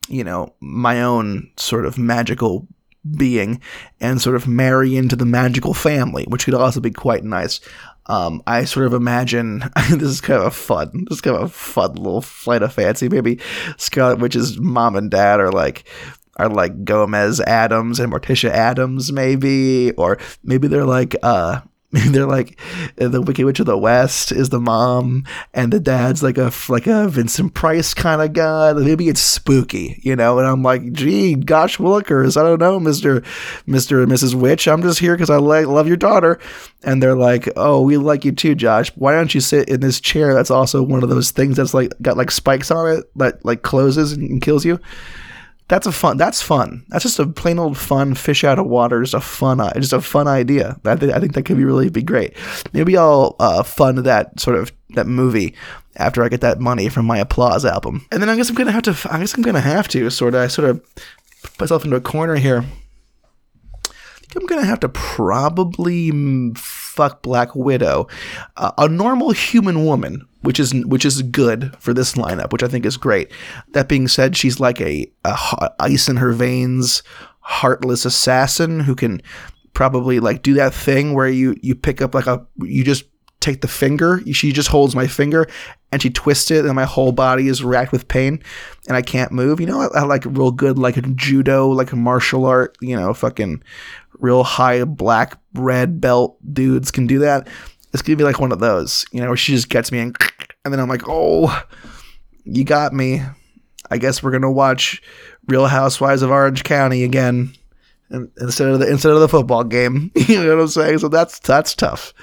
you 0.08 0.24
know, 0.24 0.56
my 0.60 1.04
own 1.04 1.52
sort 1.56 1.86
of 1.86 2.00
magical 2.00 2.68
being 3.16 3.62
and 4.02 4.20
sort 4.20 4.36
of 4.36 4.48
marry 4.48 4.98
into 4.98 5.16
the 5.16 5.24
magical 5.24 5.76
family, 5.76 6.26
which 6.30 6.46
could 6.46 6.56
also 6.56 6.80
be 6.80 6.90
quite 6.90 7.24
nice. 7.24 7.60
Um, 8.08 8.42
I 8.48 8.66
sort 8.66 8.88
of 8.88 8.94
imagine 8.94 9.60
this 9.92 10.02
is 10.02 10.20
kind 10.20 10.40
of 10.40 10.48
a 10.48 10.52
fun, 10.52 11.06
this 11.08 11.18
is 11.18 11.22
kind 11.22 11.38
of 11.38 11.44
a 11.44 11.50
fun 11.50 11.94
little 11.94 12.22
flight 12.22 12.64
of 12.64 12.74
fancy. 12.74 13.08
Maybe 13.08 13.40
Scarlet 13.78 14.18
Witch's 14.18 14.60
mom 14.60 14.96
and 14.96 15.12
dad 15.12 15.40
are 15.40 15.52
like 15.52 15.88
are 16.40 16.50
like 16.50 16.84
Gomez 16.86 17.40
Addams 17.42 18.00
and 18.00 18.12
Morticia 18.12 18.50
Addams, 18.50 19.12
maybe, 19.12 19.92
or 19.92 20.18
maybe 20.44 20.68
they're 20.68 20.86
like 20.86 21.16
uh 21.22 21.62
they're 22.12 22.28
like 22.28 22.60
the 22.98 23.20
Wicked 23.20 23.44
Witch 23.44 23.60
of 23.60 23.66
the 23.66 23.76
West 23.76 24.32
is 24.32 24.50
the 24.50 24.60
mom, 24.60 25.26
and 25.56 25.74
the 25.74 25.80
dad's 25.80 26.22
like 26.22 26.38
a 26.38 26.52
like 26.68 26.86
a 26.86 27.08
Vincent 27.08 27.56
Price 27.56 27.96
kind 27.96 28.22
of 28.22 28.32
guy. 28.34 28.74
Maybe 28.74 29.10
it's 29.10 29.20
spooky, 29.20 30.00
you 30.04 30.16
know. 30.16 30.38
And 30.38 30.48
I'm 30.48 30.62
like, 30.62 30.94
gee, 30.94 31.34
gosh, 31.34 31.78
Willikers, 31.78 32.40
I 32.40 32.44
don't 32.44 32.60
know, 32.60 32.80
Mister 32.80 33.24
Mister 33.66 34.04
and 34.04 34.12
Mrs. 34.12 34.36
Witch. 34.36 34.68
I'm 34.68 34.84
just 34.84 35.00
here 35.00 35.16
because 35.16 35.32
I 35.32 35.38
like 35.38 35.66
love 35.66 35.88
your 35.88 35.98
daughter. 35.98 36.38
And 36.84 37.02
they're 37.02 37.16
like, 37.16 37.50
oh, 37.56 37.82
we 37.82 37.98
like 37.98 38.24
you 38.24 38.34
too, 38.34 38.54
Josh. 38.54 38.92
Why 38.96 39.14
don't 39.14 39.34
you 39.34 39.42
sit 39.42 39.68
in 39.68 39.80
this 39.80 40.00
chair? 40.00 40.36
That's 40.36 40.52
also 40.52 40.84
one 40.84 41.02
of 41.02 41.10
those 41.10 41.32
things 41.32 41.58
that's 41.58 41.74
like 41.74 41.92
got 42.04 42.18
like 42.18 42.30
spikes 42.30 42.70
on 42.70 43.00
it 43.00 43.06
that 43.16 43.44
like 43.44 43.64
closes 43.64 44.12
and 44.12 44.44
kills 44.44 44.64
you 44.64 44.80
that's 45.70 45.86
a 45.88 45.92
fun. 45.92 46.18
That's 46.18 46.42
fun. 46.42 46.84
That's 46.90 47.04
just 47.04 47.20
a 47.20 47.28
plain 47.28 47.60
old 47.60 47.78
fun 47.78 48.16
fish 48.16 48.44
out 48.44 48.60
of 48.60 48.66
water. 48.66 49.02
Just 49.02 49.14
a 49.14 49.22
fun, 49.22 49.60
just 49.76 49.94
a 49.94 50.02
fun 50.02 50.28
idea. 50.28 50.80
I, 50.84 50.96
th- 50.96 51.14
I 51.14 51.20
think 51.20 51.36
that 51.36 51.44
could 51.44 51.58
be 51.58 51.64
really 51.64 51.90
be 51.90 52.02
great. 52.02 52.36
Maybe 52.74 52.98
I'll 52.98 53.36
uh, 53.40 53.64
fund 53.64 54.00
that 54.00 54.40
sort 54.40 54.58
of 54.58 54.72
that 54.96 55.06
movie 55.06 55.54
after 55.96 56.24
I 56.24 56.30
get 56.30 56.42
that 56.42 56.60
money 56.60 56.90
from 56.90 57.06
my 57.06 57.20
applause 57.20 57.66
album. 57.66 58.06
And 58.12 58.22
then 58.22 58.30
I 58.30 58.36
guess 58.36 58.50
I'm 58.50 58.56
gonna 58.56 58.72
have 58.72 58.84
to. 58.84 58.98
I 59.12 59.20
guess 59.20 59.36
I'm 59.36 59.44
gonna 59.44 59.62
have 59.62 59.88
to 59.90 60.10
sort 60.10 60.34
of. 60.34 60.42
I 60.42 60.48
sort 60.48 60.70
of 60.70 60.84
put 61.44 61.62
myself 61.62 61.86
into 61.86 61.96
a 61.96 62.02
corner 62.02 62.36
here. 62.36 62.66
I'm 64.36 64.46
gonna 64.46 64.66
have 64.66 64.80
to 64.82 64.90
probably 64.90 66.12
fuck 66.56 67.22
Black 67.22 67.56
Widow, 67.56 68.08
uh, 68.58 68.72
a 68.78 68.88
normal 68.88 69.32
human 69.32 69.86
woman, 69.86 70.28
which 70.42 70.60
is 70.60 70.74
which 70.86 71.06
is 71.06 71.22
good 71.22 71.76
for 71.80 71.94
this 71.94 72.14
lineup, 72.14 72.52
which 72.52 72.64
I 72.64 72.68
think 72.68 72.86
is 72.86 72.98
great. 72.98 73.32
That 73.74 73.90
being 73.90 74.08
said, 74.08 74.38
she's 74.38 74.60
like 74.60 74.80
a, 74.82 75.12
a 75.26 75.72
ice 75.80 76.08
in 76.08 76.18
her 76.18 76.32
veins, 76.32 77.04
heartless 77.42 78.06
assassin 78.06 78.82
who 78.82 78.96
can 78.96 79.22
probably 79.74 80.20
like 80.20 80.42
do 80.42 80.54
that 80.56 80.74
thing 80.74 81.14
where 81.14 81.30
you 81.30 81.56
you 81.62 81.76
pick 81.76 82.02
up 82.02 82.14
like 82.14 82.28
a 82.28 82.46
you 82.58 82.84
just 82.84 83.06
take 83.40 83.62
the 83.62 83.68
finger. 83.68 84.22
She 84.34 84.52
just 84.52 84.70
holds 84.70 84.96
my 84.96 85.08
finger 85.08 85.48
and 85.92 86.02
she 86.02 86.10
twists 86.10 86.52
it, 86.52 86.66
and 86.66 86.76
my 86.76 86.86
whole 86.86 87.12
body 87.12 87.48
is 87.48 87.64
racked 87.64 87.92
with 87.92 88.08
pain, 88.08 88.44
and 88.88 88.96
I 88.96 89.02
can't 89.02 89.32
move. 89.32 89.60
You 89.60 89.66
know, 89.66 89.82
I, 89.82 90.00
I 90.00 90.04
like 90.04 90.24
real 90.26 90.52
good, 90.52 90.78
like 90.78 91.16
judo, 91.16 91.70
like 91.70 91.92
a 91.92 91.96
martial 91.96 92.46
art. 92.46 92.78
You 92.82 92.96
know, 92.96 93.14
fucking 93.14 93.64
real 94.20 94.44
high 94.44 94.84
black 94.84 95.38
red 95.54 96.00
belt 96.00 96.38
dudes 96.54 96.92
can 96.92 97.08
do 97.08 97.20
that. 97.20 97.48
It's 97.94 98.02
gonna 98.02 98.18
be 98.18 98.24
like 98.24 98.40
one 98.40 98.52
of 98.52 98.60
those, 98.60 99.06
you 99.12 99.22
know, 99.22 99.28
where 99.28 99.38
she 99.38 99.54
just 99.54 99.70
gets 99.70 99.92
me 99.92 100.00
and 100.00 100.16
and 100.66 100.74
then 100.74 100.80
I'm 100.80 100.90
like, 100.90 101.04
oh, 101.08 101.64
you 102.44 102.64
got 102.64 102.94
me. 102.94 103.22
I 103.92 103.98
guess 103.98 104.22
we're 104.22 104.32
gonna 104.32 104.52
watch 104.52 105.02
Real 105.48 105.68
Housewives 105.68 106.22
of 106.22 106.32
Orange 106.32 106.64
County 106.64 107.04
again 107.04 107.54
instead 108.12 108.68
of 108.70 108.80
the 108.80 108.90
instead 108.90 109.12
of 109.12 109.20
the 109.20 109.30
football 109.30 109.64
game. 109.64 110.12
you 110.16 110.44
know 110.44 110.56
what 110.56 110.62
I'm 110.62 110.68
saying? 110.68 111.00
So 111.00 111.08
that's 111.08 111.40
that's 111.40 111.74
tough. 111.74 112.14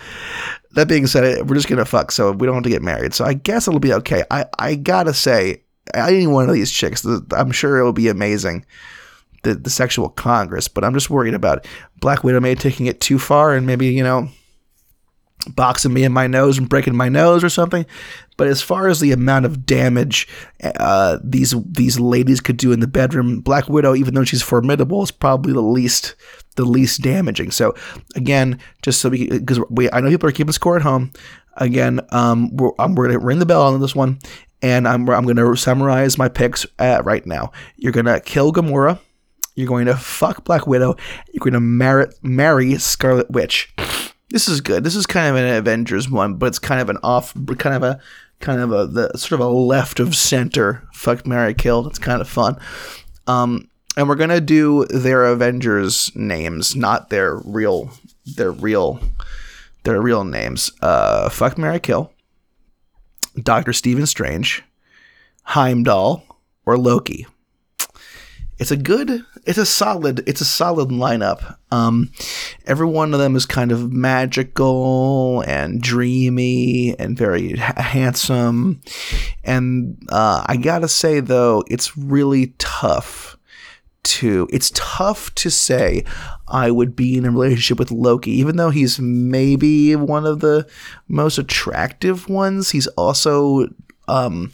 That 0.73 0.89
being 0.89 1.07
said, 1.07 1.49
we're 1.49 1.57
just 1.57 1.69
gonna 1.69 1.85
fuck, 1.85 2.13
so 2.13 2.33
we 2.33 2.47
don't 2.47 2.57
have 2.57 2.65
to 2.65 2.71
get 2.71 2.83
married. 2.83 3.15
So 3.15 3.25
I 3.25 3.35
guess 3.35 3.67
it'll 3.67 3.81
be 3.81 3.95
okay. 3.95 4.25
I 4.31 4.47
I 4.59 4.75
gotta 4.77 5.15
say, 5.15 5.63
any 5.95 6.27
one 6.27 6.49
of 6.49 6.55
these 6.55 6.71
chicks, 6.71 7.05
I'm 7.33 7.51
sure 7.51 7.79
it'll 7.79 7.93
be 7.93 8.09
amazing 8.09 8.65
the, 9.47 9.55
the 9.55 9.71
sexual 9.71 10.09
congress, 10.09 10.69
but 10.69 10.85
I'm 10.85 10.95
just 10.95 11.09
worried 11.09 11.35
about 11.35 11.67
Black 12.01 12.25
Widow 12.25 12.41
may 12.41 12.55
taking 12.55 12.87
it 12.87 13.01
too 13.01 13.19
far 13.19 13.55
and 13.55 13.67
maybe, 13.67 13.87
you 13.87 14.03
know, 14.03 14.29
boxing 15.49 15.93
me 15.93 16.05
in 16.05 16.13
my 16.13 16.27
nose 16.27 16.59
and 16.59 16.69
breaking 16.69 16.97
my 16.97 17.09
nose 17.09 17.45
or 17.45 17.49
something. 17.49 17.87
But 18.37 18.49
as 18.49 18.61
far 18.61 18.89
as 18.89 19.01
the 19.01 19.13
amount 19.13 19.47
of 19.47 19.65
damage 19.65 20.29
uh, 20.63 21.19
these 21.23 21.55
these 21.65 21.99
ladies 21.99 22.41
could 22.41 22.57
do 22.57 22.73
in 22.73 22.81
the 22.81 22.87
bedroom, 22.87 23.41
Black 23.41 23.69
Widow, 23.69 23.95
even 23.95 24.15
though 24.15 24.25
she's 24.25 24.43
formidable, 24.43 25.03
is 25.03 25.11
probably 25.11 25.53
the 25.53 25.63
least 25.63 26.15
the 26.57 26.65
least 26.65 27.03
damaging. 27.03 27.51
So 27.51 27.75
again, 28.15 28.59
just 28.83 29.01
so 29.01 29.09
we 29.09 29.29
because 29.29 29.61
we 29.71 29.91
I 29.91 30.01
know 30.01 30.11
people 30.11 30.29
are 30.29 30.33
keeping 30.33 30.53
score 30.53 30.77
at 30.77 30.83
home. 30.83 31.13
Again, 31.59 32.01
um, 32.11 32.55
we're, 32.55 32.73
we're 32.79 33.07
gonna 33.07 33.19
ring 33.19 33.39
the 33.39 33.47
bell 33.47 33.63
on 33.63 33.81
this 33.81 33.95
one, 33.95 34.19
and 34.61 34.87
I'm 34.87 35.09
I'm 35.09 35.27
gonna 35.27 35.57
summarize 35.57 36.19
my 36.19 36.29
picks 36.29 36.67
uh, 36.79 37.01
right 37.05 37.25
now. 37.25 37.53
You're 37.77 37.93
gonna 37.93 38.21
kill 38.21 38.53
Gamora. 38.53 38.99
You're 39.55 39.67
going 39.67 39.87
to 39.87 39.97
fuck 39.97 40.45
Black 40.45 40.67
Widow. 40.67 40.97
You're 41.33 41.41
going 41.41 41.55
to 41.55 42.09
marry 42.23 42.77
Scarlet 42.77 43.31
Witch. 43.31 43.73
This 44.31 44.49
is 44.49 44.61
good. 44.61 44.85
This 44.85 44.97
is 44.97 45.07
kind 45.07 45.29
of 45.29 45.37
an 45.37 45.55
Avengers 45.55 46.11
one, 46.11 46.35
but 46.35 46.47
it's 46.47 46.59
kind 46.59 46.81
of 46.81 46.89
an 46.89 46.99
off, 47.03 47.33
kind 47.59 47.77
of 47.77 47.83
a, 47.83 48.01
kind 48.41 48.61
of 48.61 48.73
a 48.73 48.87
the 48.87 49.17
sort 49.17 49.41
of 49.41 49.47
a 49.47 49.51
left 49.51 50.01
of 50.01 50.17
center. 50.17 50.87
Fuck, 50.93 51.27
Mary 51.27 51.55
kill. 51.55 51.87
It's 51.87 51.99
kind 51.99 52.21
of 52.21 52.29
fun. 52.29 52.59
Um, 53.27 53.69
and 53.97 54.09
we're 54.09 54.17
gonna 54.17 54.41
do 54.41 54.85
their 54.87 55.25
Avengers 55.25 56.15
names, 56.15 56.75
not 56.75 57.11
their 57.11 57.37
real, 57.37 57.91
their 58.37 58.53
real, 58.53 59.01
their 59.85 60.01
real 60.01 60.25
names. 60.25 60.71
Uh, 60.83 61.29
fuck, 61.29 61.57
Mary 61.57 61.81
kill. 61.81 62.13
Doctor 63.41 63.73
Stephen 63.73 64.07
Strange, 64.07 64.65
Heimdall, 65.45 66.25
or 66.65 66.79
Loki 66.79 67.27
it's 68.59 68.71
a 68.71 68.77
good 68.77 69.25
it's 69.47 69.59
a 69.59 69.67
solid 69.67 70.27
it's 70.29 70.41
a 70.41 70.45
solid 70.45 70.89
lineup 70.89 71.57
um, 71.71 72.11
every 72.67 72.87
one 72.87 73.13
of 73.13 73.21
them 73.21 73.37
is 73.37 73.47
kind 73.47 73.73
of 73.73 73.93
magical 73.93 75.43
and 75.47 75.81
dreamy 75.81 76.99
and 76.99 77.17
very 77.17 77.57
handsome 77.57 78.81
and 79.45 79.97
uh, 80.11 80.45
i 80.47 80.57
gotta 80.57 80.89
say 80.89 81.21
though 81.21 81.63
it's 81.69 81.97
really 81.97 82.55
tough 82.59 83.37
to. 84.07 84.49
It's 84.53 84.71
tough 84.75 85.35
to 85.37 85.51
say 85.51 86.05
I 86.49 86.71
would 86.71 86.95
be 86.95 87.19
in 87.19 87.27
a 87.27 87.31
relationship 87.31 87.79
with 87.79 87.91
Loki, 87.91 88.31
even 88.33 88.57
though 88.57 88.71
he's 88.71 88.99
maybe 89.01 89.97
one 89.97 90.25
of 90.25 90.41
the 90.41 90.67
most 91.09 91.39
attractive 91.39 92.29
ones. 92.29 92.71
He's 92.71 92.87
also 92.89 93.69
um, 94.09 94.53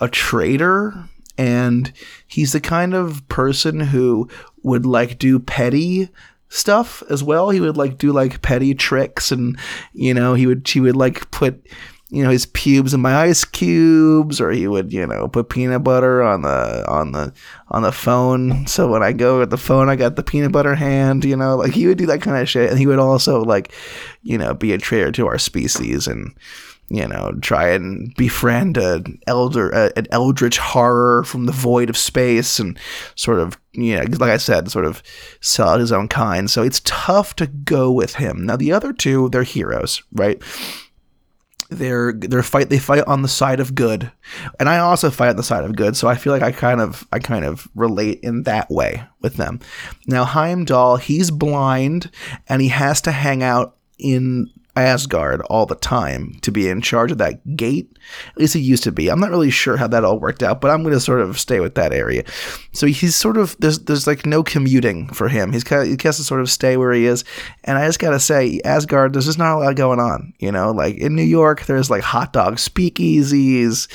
a 0.00 0.08
traitor, 0.08 1.08
and 1.40 1.90
he's 2.26 2.52
the 2.52 2.60
kind 2.60 2.92
of 2.92 3.26
person 3.28 3.80
who 3.80 4.28
would 4.62 4.84
like 4.84 5.18
do 5.18 5.38
petty 5.38 6.10
stuff 6.50 7.02
as 7.08 7.24
well. 7.24 7.48
He 7.48 7.60
would 7.60 7.78
like 7.78 7.96
do 7.96 8.12
like 8.12 8.42
petty 8.42 8.74
tricks, 8.74 9.32
and 9.32 9.58
you 9.94 10.12
know, 10.12 10.34
he 10.34 10.46
would 10.46 10.68
he 10.68 10.80
would 10.80 10.96
like 10.96 11.30
put 11.30 11.66
you 12.10 12.22
know 12.22 12.28
his 12.28 12.44
pubes 12.44 12.92
in 12.92 13.00
my 13.00 13.14
ice 13.14 13.42
cubes 13.44 14.38
or 14.38 14.50
he 14.50 14.68
would 14.68 14.92
you 14.92 15.06
know 15.06 15.28
put 15.28 15.48
peanut 15.48 15.82
butter 15.82 16.22
on 16.22 16.42
the 16.42 16.84
on 16.86 17.12
the 17.12 17.32
on 17.68 17.82
the 17.82 17.92
phone 17.92 18.66
so 18.66 18.90
when 18.90 19.00
i 19.00 19.12
go 19.12 19.38
with 19.38 19.50
the 19.50 19.56
phone 19.56 19.88
i 19.88 19.94
got 19.94 20.16
the 20.16 20.22
peanut 20.24 20.50
butter 20.50 20.74
hand 20.74 21.24
you 21.24 21.36
know 21.36 21.54
like 21.54 21.70
he 21.72 21.86
would 21.86 21.98
do 21.98 22.06
that 22.06 22.20
kind 22.20 22.36
of 22.36 22.48
shit 22.48 22.68
and 22.68 22.80
he 22.80 22.86
would 22.88 22.98
also 22.98 23.44
like 23.44 23.72
you 24.22 24.36
know 24.36 24.52
be 24.52 24.72
a 24.72 24.78
traitor 24.78 25.12
to 25.12 25.28
our 25.28 25.38
species 25.38 26.08
and 26.08 26.34
you 26.90 27.06
know 27.06 27.32
try 27.40 27.68
and 27.70 28.12
befriend 28.16 28.76
an 28.76 29.18
elder 29.26 29.70
an 29.70 30.06
eldritch 30.10 30.58
horror 30.58 31.22
from 31.24 31.46
the 31.46 31.52
void 31.52 31.88
of 31.88 31.96
space 31.96 32.58
and 32.58 32.78
sort 33.14 33.38
of 33.38 33.58
you 33.72 33.96
know 33.96 34.02
like 34.18 34.30
i 34.30 34.36
said 34.36 34.70
sort 34.70 34.84
of 34.84 35.02
sell 35.40 35.68
out 35.70 35.80
his 35.80 35.92
own 35.92 36.08
kind. 36.08 36.50
So 36.50 36.62
it's 36.62 36.80
tough 36.84 37.36
to 37.36 37.46
go 37.46 37.90
with 37.90 38.16
him. 38.16 38.44
Now 38.46 38.56
the 38.56 38.72
other 38.72 38.92
two 38.92 39.28
they're 39.30 39.42
heroes 39.42 40.02
right? 40.12 40.42
They're 41.70 42.12
they're 42.12 42.42
fight 42.42 42.68
they 42.68 42.80
fight 42.80 43.04
on 43.06 43.22
the 43.22 43.28
side 43.28 43.60
of 43.60 43.76
good. 43.76 44.10
And 44.58 44.68
i 44.68 44.78
also 44.78 45.10
fight 45.10 45.30
on 45.30 45.36
the 45.36 45.44
side 45.44 45.64
of 45.64 45.76
good 45.76 45.96
so 45.96 46.08
i 46.08 46.16
feel 46.16 46.32
like 46.32 46.42
i 46.42 46.50
kind 46.50 46.80
of 46.80 47.06
i 47.12 47.20
kind 47.20 47.44
of 47.44 47.68
relate 47.76 48.20
in 48.22 48.42
that 48.42 48.68
way 48.70 49.04
with 49.20 49.36
them. 49.36 49.60
Now 50.06 50.24
heimdall 50.24 50.96
he's 50.96 51.30
blind 51.30 52.10
and 52.48 52.60
he 52.60 52.68
has 52.68 53.00
to 53.02 53.12
hang 53.12 53.44
out 53.44 53.76
in 53.98 54.50
Asgard 54.76 55.42
all 55.42 55.66
the 55.66 55.74
time 55.74 56.38
to 56.42 56.50
be 56.52 56.68
in 56.68 56.80
charge 56.80 57.10
of 57.10 57.18
that 57.18 57.56
gate. 57.56 57.90
At 58.30 58.38
least 58.38 58.54
he 58.54 58.60
used 58.60 58.84
to 58.84 58.92
be. 58.92 59.08
I'm 59.08 59.20
not 59.20 59.30
really 59.30 59.50
sure 59.50 59.76
how 59.76 59.86
that 59.88 60.04
all 60.04 60.18
worked 60.18 60.42
out, 60.42 60.60
but 60.60 60.70
I'm 60.70 60.82
going 60.82 60.94
to 60.94 61.00
sort 61.00 61.20
of 61.20 61.38
stay 61.38 61.60
with 61.60 61.74
that 61.74 61.92
area. 61.92 62.24
So 62.72 62.86
he's 62.86 63.14
sort 63.16 63.36
of 63.36 63.56
there's 63.58 63.80
there's 63.80 64.06
like 64.06 64.26
no 64.26 64.42
commuting 64.42 65.08
for 65.08 65.28
him. 65.28 65.52
He's 65.52 65.64
kind 65.64 65.82
of, 65.82 65.88
he 65.88 66.08
has 66.08 66.16
to 66.16 66.24
sort 66.24 66.40
of 66.40 66.50
stay 66.50 66.76
where 66.76 66.92
he 66.92 67.06
is. 67.06 67.24
And 67.64 67.78
I 67.78 67.86
just 67.86 67.98
got 67.98 68.10
to 68.10 68.20
say, 68.20 68.60
Asgard, 68.64 69.12
there's 69.12 69.26
just 69.26 69.38
not 69.38 69.56
a 69.56 69.58
lot 69.58 69.76
going 69.76 70.00
on. 70.00 70.32
You 70.38 70.52
know, 70.52 70.70
like 70.70 70.96
in 70.96 71.14
New 71.14 71.22
York, 71.22 71.66
there's 71.66 71.90
like 71.90 72.02
hot 72.02 72.32
dog 72.32 72.56
speakeasies, 72.56 73.88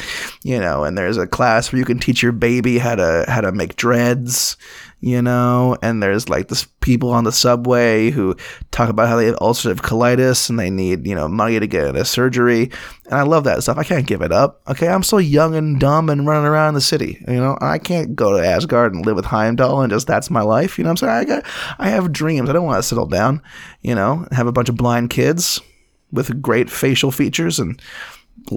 you 0.43 0.59
know, 0.59 0.83
and 0.83 0.97
there's 0.97 1.17
a 1.17 1.27
class 1.27 1.71
where 1.71 1.79
you 1.79 1.85
can 1.85 1.99
teach 1.99 2.21
your 2.21 2.31
baby 2.31 2.77
how 2.77 2.95
to 2.95 3.25
how 3.27 3.41
to 3.41 3.51
make 3.51 3.75
dreads 3.75 4.57
you 5.01 5.21
know, 5.21 5.77
and 5.81 6.01
there's 6.01 6.29
like 6.29 6.47
this 6.47 6.65
people 6.81 7.11
on 7.11 7.25
the 7.25 7.31
subway 7.31 8.09
who 8.09 8.35
talk 8.71 8.89
about 8.89 9.07
how 9.07 9.17
they 9.17 9.25
have 9.25 9.35
ulcerative 9.35 9.81
colitis 9.81 10.49
and 10.49 10.57
they 10.57 10.69
need, 10.69 11.05
you 11.05 11.13
know, 11.13 11.27
money 11.27 11.59
to 11.59 11.67
get 11.67 11.95
a 11.95 12.05
surgery. 12.05 12.71
And 13.05 13.13
I 13.13 13.21
love 13.21 13.43
that 13.43 13.61
stuff. 13.61 13.77
I 13.77 13.83
can't 13.83 14.07
give 14.07 14.21
it 14.21 14.31
up. 14.31 14.61
Okay. 14.67 14.87
I'm 14.87 15.03
so 15.03 15.17
young 15.17 15.55
and 15.55 15.79
dumb 15.79 16.09
and 16.09 16.25
running 16.25 16.47
around 16.47 16.73
the 16.73 16.81
city, 16.81 17.23
you 17.27 17.35
know, 17.35 17.57
I 17.61 17.77
can't 17.77 18.15
go 18.15 18.37
to 18.37 18.45
Asgard 18.45 18.93
and 18.93 19.05
live 19.05 19.15
with 19.15 19.25
Heimdall 19.25 19.81
and 19.81 19.91
just 19.91 20.07
that's 20.07 20.31
my 20.31 20.41
life. 20.41 20.77
You 20.77 20.83
know 20.85 20.91
I'm 20.91 20.97
saying? 20.97 21.13
I 21.13 21.25
got, 21.25 21.45
I 21.77 21.89
have 21.89 22.11
dreams. 22.11 22.49
I 22.49 22.53
don't 22.53 22.65
want 22.65 22.79
to 22.79 22.83
settle 22.83 23.05
down, 23.05 23.41
you 23.81 23.95
know, 23.95 24.27
have 24.31 24.47
a 24.47 24.51
bunch 24.51 24.69
of 24.69 24.75
blind 24.75 25.09
kids 25.09 25.61
with 26.11 26.41
great 26.41 26.69
facial 26.69 27.11
features 27.11 27.59
and 27.59 27.79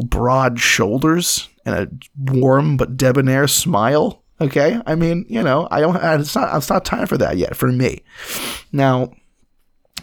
broad 0.05 0.59
shoulders 0.59 1.48
and 1.66 1.74
a 1.74 2.33
warm 2.33 2.77
but 2.77 2.96
debonair 2.96 3.48
smile. 3.48 4.22
Okay, 4.40 4.81
I 4.87 4.94
mean, 4.94 5.27
you 5.29 5.42
know, 5.42 5.66
I 5.70 5.81
don't. 5.81 5.96
It's 6.20 6.37
not. 6.37 6.57
It's 6.57 6.70
not 6.70 6.85
time 6.85 7.07
for 7.07 7.18
that 7.18 7.37
yet 7.37 7.57
for 7.57 7.72
me. 7.72 8.03
Now, 8.72 9.11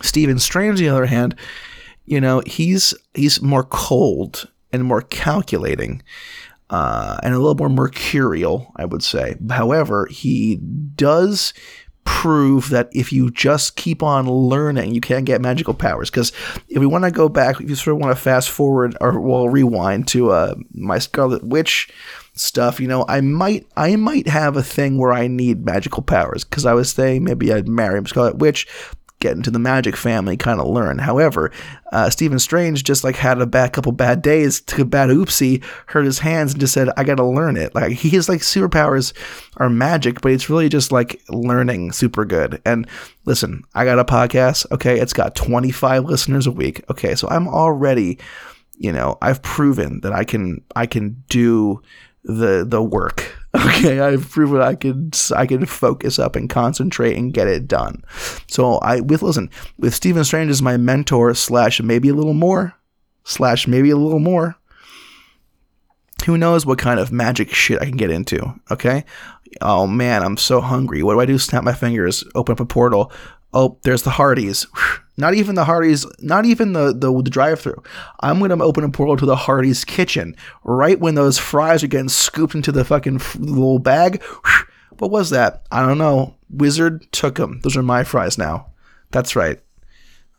Stephen 0.02 0.40
Strange, 0.40 0.80
on 0.80 0.86
the 0.86 0.90
other 0.90 1.06
hand, 1.06 1.36
you 2.06 2.20
know, 2.20 2.42
he's 2.46 2.94
he's 3.14 3.42
more 3.42 3.64
cold 3.64 4.50
and 4.74 4.84
more 4.84 5.02
calculating, 5.02 6.04
uh, 6.70 7.18
and 7.24 7.34
a 7.34 7.38
little 7.38 7.56
more 7.56 7.70
mercurial, 7.70 8.74
I 8.76 8.84
would 8.84 9.04
say. 9.04 9.36
However, 9.50 10.08
he 10.12 10.58
does 10.58 11.54
prove 12.04 12.70
that 12.70 12.90
if 12.92 13.12
you 13.12 13.32
just 13.32 13.76
keep 13.76 14.04
on 14.04 14.30
learning, 14.30 14.94
you 14.94 15.02
can 15.02 15.24
get 15.24 15.42
magical 15.42 15.74
powers. 15.74 16.10
Because 16.10 16.32
if 16.70 16.80
we 16.80 16.86
want 16.86 17.04
to 17.04 17.12
go 17.12 17.28
back, 17.30 17.60
if 17.60 17.70
you 17.70 17.76
sort 17.76 17.96
of 17.96 18.02
want 18.02 18.16
to 18.16 18.22
fast 18.22 18.50
forward 18.50 18.96
or 19.02 19.20
well 19.20 19.50
rewind 19.50 20.08
to 20.10 20.32
uh, 20.32 20.56
my 20.74 21.00
Scarlet 21.00 21.44
Witch 21.44 21.90
stuff, 22.36 22.80
you 22.80 22.88
know, 22.88 23.06
I 23.08 23.22
might 23.22 23.66
I 23.76 23.96
might 23.96 24.28
have 24.28 24.56
a 24.58 24.64
thing 24.64 24.98
where 24.98 25.14
I 25.14 25.28
need 25.28 25.66
magical 25.66 26.04
powers 26.04 26.44
because 26.44 26.66
I 26.66 26.74
was 26.74 26.92
saying 26.92 27.24
maybe 27.24 27.52
I'd 27.52 27.68
marry 27.68 28.00
a 28.00 28.08
Scarlet 28.08 28.38
Witch, 28.38 28.68
get 29.20 29.36
into 29.36 29.50
the 29.50 29.60
magic 29.60 29.96
family, 29.96 30.38
kind 30.38 30.60
of 30.60 30.68
learn. 30.68 31.00
However, 31.00 31.52
uh, 31.92 32.10
Stephen 32.10 32.38
Strange 32.38 32.84
just 32.84 33.04
like 33.04 33.16
had 33.16 33.42
a 33.42 33.46
bad 33.46 33.74
couple 33.74 33.92
bad 33.92 34.22
days, 34.22 34.62
took 34.62 34.80
a 34.80 34.86
bad 34.86 35.10
oopsie, 35.10 35.64
hurt 35.88 36.06
his 36.06 36.20
hands, 36.20 36.52
and 36.52 36.60
just 36.60 36.74
said, 36.74 36.90
"I 36.98 37.04
got 37.04 37.16
to 37.16 37.26
learn 37.26 37.58
it." 37.58 37.74
Like 37.74 37.94
his 37.94 38.28
like 38.28 38.42
superpowers 38.42 39.14
are 39.58 39.70
magic, 39.70 40.22
but 40.22 40.32
it's 40.32 40.50
really 40.50 40.70
just 40.70 40.92
like 40.92 41.22
learning 41.30 41.94
super 41.94 42.26
good. 42.26 42.62
And 42.66 42.88
listen, 43.26 43.64
I 43.74 43.86
got 43.86 44.00
a 44.00 44.06
podcast. 44.06 44.70
Okay, 44.72 45.00
it's 45.00 45.14
got 45.14 45.36
25 45.36 46.04
listeners 46.04 46.48
a 46.48 46.52
week. 46.52 46.84
Okay, 46.90 47.16
so 47.16 47.28
I'm 47.30 47.48
already, 47.48 48.20
you 48.78 48.92
know, 48.92 49.18
I've 49.22 49.42
proven 49.42 50.02
that 50.02 50.12
I 50.12 50.26
can 50.26 50.62
I 50.76 50.86
can 50.86 51.24
do 51.30 51.82
the 52.26 52.66
the 52.68 52.82
work. 52.82 53.32
Okay, 53.56 54.02
I've 54.02 54.30
proven 54.30 54.60
I 54.60 54.76
can 54.76 55.12
I 55.34 55.46
can 55.46 55.66
focus 55.66 56.20
up 56.20 56.36
and 56.36 56.50
concentrate 56.50 57.16
and 57.16 57.34
get 57.34 57.48
it 57.48 57.70
done. 57.70 58.04
So 58.48 58.80
I 58.80 59.00
with 59.00 59.22
listen 59.22 59.50
with 59.78 59.96
Stephen 59.96 60.26
Strange 60.26 60.52
as 60.52 60.62
my 60.62 60.76
mentor 60.76 61.34
slash 61.34 61.82
maybe 61.82 62.10
a 62.10 62.14
little 62.14 62.34
more 62.34 62.76
slash 63.24 63.66
maybe 63.66 63.92
a 63.92 63.96
little 63.96 64.20
more. 64.20 64.58
Who 66.26 66.38
knows 66.38 66.66
what 66.66 66.80
kind 66.80 67.00
of 67.00 67.14
magic 67.14 67.54
shit 67.54 67.82
I 67.82 67.86
can 67.86 67.96
get 67.96 68.10
into? 68.10 68.42
Okay. 68.72 69.06
Oh 69.62 69.88
man, 69.88 70.22
I'm 70.22 70.36
so 70.36 70.60
hungry. 70.60 71.02
What 71.02 71.14
do 71.14 71.22
I 71.22 71.26
do? 71.26 71.38
Snap 71.38 71.64
my 71.64 71.74
fingers, 71.74 72.26
open 72.36 72.52
up 72.52 72.60
a 72.60 72.66
portal. 72.66 73.10
Oh, 73.56 73.80
there's 73.84 74.04
the 74.04 74.12
Hardee's. 74.12 74.68
Not 75.18 75.34
even 75.34 75.56
the 75.56 75.64
Hardee's, 75.64 76.06
not 76.20 76.44
even 76.44 76.74
the, 76.74 76.92
the, 76.92 77.10
the 77.22 77.30
drive 77.30 77.62
through. 77.62 77.82
I'm 78.20 78.40
going 78.40 78.50
to 78.50 78.62
open 78.62 78.84
a 78.84 78.90
portal 78.90 79.16
to 79.16 79.26
the 79.26 79.38
Hardee's 79.38 79.86
kitchen 79.86 80.36
right 80.66 81.00
when 81.00 81.16
those 81.16 81.38
fries 81.38 81.86
are 81.86 81.88
getting 81.88 82.10
scooped 82.10 82.54
into 82.54 82.74
the 82.74 82.84
fucking 82.84 83.22
little 83.40 83.80
bag. 83.80 84.22
What 84.98 85.12
was 85.12 85.30
that? 85.32 85.66
I 85.72 85.86
don't 85.86 85.98
know. 85.98 86.36
Wizard 86.50 87.12
took 87.12 87.36
them. 87.36 87.60
Those 87.64 87.76
are 87.76 87.84
my 87.84 88.06
fries 88.06 88.38
now. 88.38 88.68
That's 89.12 89.36
right. 89.36 89.60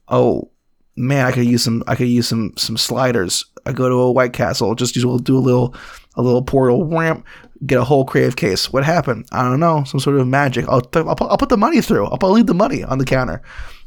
Oh 0.08 0.50
man, 0.96 1.26
I 1.26 1.32
could 1.32 1.44
use 1.44 1.62
some. 1.62 1.84
I 1.86 1.94
could 1.94 2.08
use 2.08 2.28
some 2.28 2.54
some 2.56 2.78
sliders. 2.78 3.44
I 3.66 3.72
go 3.72 3.90
to 3.90 3.96
a 3.96 4.12
White 4.12 4.32
Castle. 4.32 4.74
Just 4.74 4.94
do 4.94 5.10
a 5.10 5.38
little 5.38 5.74
a 6.16 6.22
little 6.22 6.42
portal 6.42 6.84
ramp. 6.86 7.24
Get 7.64 7.78
a 7.78 7.84
whole 7.84 8.04
crave 8.04 8.36
case. 8.36 8.70
What 8.72 8.84
happened? 8.84 9.26
I 9.32 9.42
don't 9.42 9.60
know. 9.60 9.84
Some 9.84 10.00
sort 10.00 10.16
of 10.18 10.26
magic. 10.26 10.66
I'll 10.68 10.82
th- 10.82 11.06
I'll, 11.06 11.16
put, 11.16 11.30
I'll 11.30 11.38
put 11.38 11.48
the 11.48 11.56
money 11.56 11.80
through. 11.80 12.06
I'll, 12.06 12.18
I'll 12.20 12.32
leave 12.32 12.46
the 12.46 12.54
money 12.54 12.84
on 12.84 12.98
the 12.98 13.04
counter. 13.04 13.40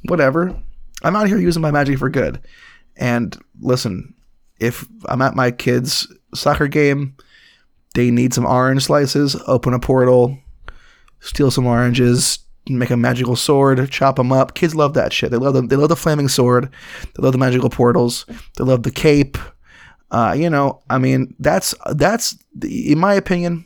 Whatever. 0.06 0.56
I'm 1.04 1.16
out 1.16 1.28
here 1.28 1.38
using 1.38 1.62
my 1.62 1.72
magic 1.72 2.00
for 2.00 2.10
good. 2.10 2.42
And 2.98 3.38
listen, 3.62 4.16
if 4.60 4.88
I'm 5.06 5.22
at 5.22 5.36
my 5.36 5.52
kids' 5.52 6.12
soccer 6.34 6.68
game, 6.68 7.16
they 7.96 8.12
need 8.12 8.34
some 8.34 8.46
orange 8.46 8.84
slices, 8.84 9.36
open 9.48 9.74
a 9.74 9.80
portal, 9.80 10.38
steal 11.20 11.52
some 11.52 11.66
oranges, 11.66 12.40
make 12.68 12.90
a 12.90 12.98
magical 12.98 13.36
sword, 13.36 13.90
chop 13.90 14.18
them 14.18 14.32
up. 14.32 14.54
Kids 14.54 14.76
love 14.76 14.94
that 14.94 15.14
shit. 15.14 15.32
They 15.32 15.38
love 15.38 15.54
them. 15.54 15.68
They 15.68 15.76
love 15.76 15.90
the 15.90 15.96
flaming 15.96 16.28
sword. 16.28 16.70
They 17.16 17.24
love 17.24 17.32
the 17.32 17.40
magical 17.40 17.70
portals. 17.70 18.26
They 18.58 18.64
love 18.64 18.84
the 18.84 18.92
cape. 18.92 19.38
Uh, 20.12 20.36
you 20.38 20.50
know, 20.50 20.82
I 20.90 20.98
mean, 20.98 21.36
that's 21.40 21.76
that's 21.92 22.38
in 22.64 22.98
my 22.98 23.14
opinion, 23.14 23.66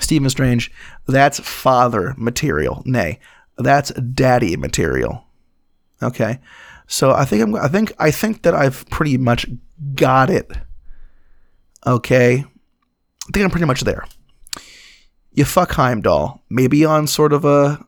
Stephen 0.00 0.28
Strange. 0.28 0.70
That's 1.06 1.40
father 1.40 2.14
material. 2.18 2.82
Nay, 2.84 3.20
that's 3.56 3.90
daddy 3.92 4.56
material. 4.56 5.24
Okay, 6.02 6.40
so 6.86 7.12
I 7.12 7.24
think 7.24 7.42
I'm. 7.42 7.54
I 7.54 7.68
think 7.68 7.92
I 7.98 8.10
think 8.10 8.42
that 8.42 8.54
I've 8.54 8.88
pretty 8.90 9.16
much 9.16 9.46
got 9.94 10.28
it. 10.28 10.50
Okay, 11.86 12.44
I 12.44 13.30
think 13.32 13.44
I'm 13.44 13.50
pretty 13.50 13.66
much 13.66 13.82
there. 13.82 14.04
You 15.32 15.44
fuck 15.44 15.72
Heimdall, 15.72 16.42
maybe 16.50 16.84
on 16.84 17.06
sort 17.06 17.32
of 17.32 17.44
a 17.44 17.86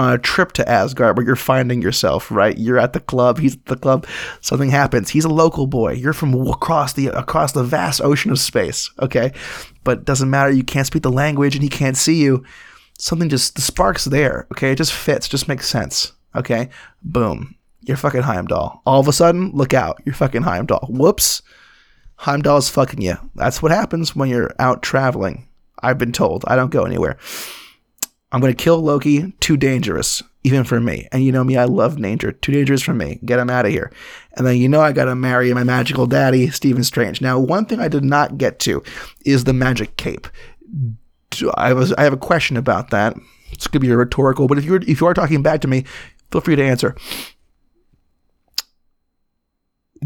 on 0.00 0.12
a 0.12 0.18
trip 0.18 0.52
to 0.52 0.68
Asgard 0.68 1.16
where 1.16 1.26
you're 1.26 1.36
finding 1.36 1.82
yourself, 1.82 2.30
right? 2.30 2.56
You're 2.56 2.78
at 2.78 2.92
the 2.92 3.00
club, 3.00 3.38
he's 3.38 3.54
at 3.54 3.64
the 3.66 3.76
club, 3.76 4.06
something 4.40 4.70
happens. 4.70 5.10
He's 5.10 5.24
a 5.24 5.28
local 5.28 5.66
boy. 5.66 5.92
You're 5.92 6.12
from 6.12 6.34
across 6.48 6.94
the 6.94 7.08
across 7.08 7.52
the 7.52 7.64
vast 7.64 8.00
ocean 8.00 8.30
of 8.30 8.38
space, 8.38 8.90
okay? 9.00 9.32
But 9.84 9.98
it 9.98 10.04
doesn't 10.04 10.30
matter, 10.30 10.50
you 10.50 10.64
can't 10.64 10.86
speak 10.86 11.02
the 11.02 11.10
language 11.10 11.54
and 11.54 11.62
he 11.62 11.68
can't 11.68 11.96
see 11.96 12.20
you. 12.22 12.44
Something 12.98 13.28
just 13.28 13.54
the 13.54 13.62
spark's 13.62 14.04
there, 14.04 14.46
okay? 14.52 14.72
It 14.72 14.76
just 14.76 14.92
fits, 14.92 15.28
just 15.28 15.48
makes 15.48 15.68
sense. 15.68 16.12
Okay? 16.34 16.68
Boom. 17.02 17.56
You're 17.80 17.96
fucking 17.96 18.22
Heimdall. 18.22 18.82
All 18.86 19.00
of 19.00 19.08
a 19.08 19.12
sudden, 19.12 19.50
look 19.52 19.74
out. 19.74 20.00
You're 20.04 20.14
fucking 20.14 20.42
Heimdall. 20.42 20.86
Whoops. 20.88 21.42
Heimdall's 22.16 22.68
fucking 22.68 23.00
you. 23.00 23.16
That's 23.34 23.62
what 23.62 23.72
happens 23.72 24.14
when 24.14 24.28
you're 24.28 24.54
out 24.58 24.82
traveling. 24.82 25.48
I've 25.82 25.98
been 25.98 26.12
told. 26.12 26.44
I 26.46 26.56
don't 26.56 26.70
go 26.70 26.84
anywhere. 26.84 27.16
I'm 28.32 28.40
going 28.40 28.54
to 28.54 28.62
kill 28.62 28.80
Loki. 28.80 29.32
Too 29.40 29.56
dangerous, 29.56 30.22
even 30.44 30.64
for 30.64 30.80
me. 30.80 31.08
And 31.12 31.24
you 31.24 31.32
know 31.32 31.44
me, 31.44 31.56
I 31.56 31.64
love 31.64 32.00
danger. 32.00 32.32
Too 32.32 32.52
dangerous 32.52 32.82
for 32.82 32.94
me. 32.94 33.18
Get 33.24 33.38
him 33.38 33.50
out 33.50 33.66
of 33.66 33.72
here. 33.72 33.92
And 34.36 34.46
then 34.46 34.56
you 34.56 34.68
know 34.68 34.80
I 34.80 34.92
got 34.92 35.06
to 35.06 35.14
marry 35.14 35.52
my 35.52 35.64
magical 35.64 36.06
daddy, 36.06 36.50
Stephen 36.50 36.84
Strange. 36.84 37.20
Now, 37.20 37.38
one 37.38 37.66
thing 37.66 37.80
I 37.80 37.88
did 37.88 38.04
not 38.04 38.38
get 38.38 38.58
to 38.60 38.82
is 39.24 39.44
the 39.44 39.52
magic 39.52 39.96
cape. 39.96 40.28
I 41.54 41.72
was 41.72 41.92
I 41.92 42.02
have 42.02 42.12
a 42.12 42.18
question 42.18 42.56
about 42.56 42.90
that. 42.90 43.16
It's 43.52 43.66
gonna 43.66 43.80
be 43.80 43.90
a 43.90 43.96
rhetorical, 43.96 44.48
but 44.48 44.58
if 44.58 44.64
you're 44.64 44.82
if 44.82 45.00
you 45.00 45.06
are 45.06 45.14
talking 45.14 45.42
back 45.42 45.60
to 45.60 45.68
me, 45.68 45.84
feel 46.32 46.40
free 46.40 46.56
to 46.56 46.62
answer 46.62 46.96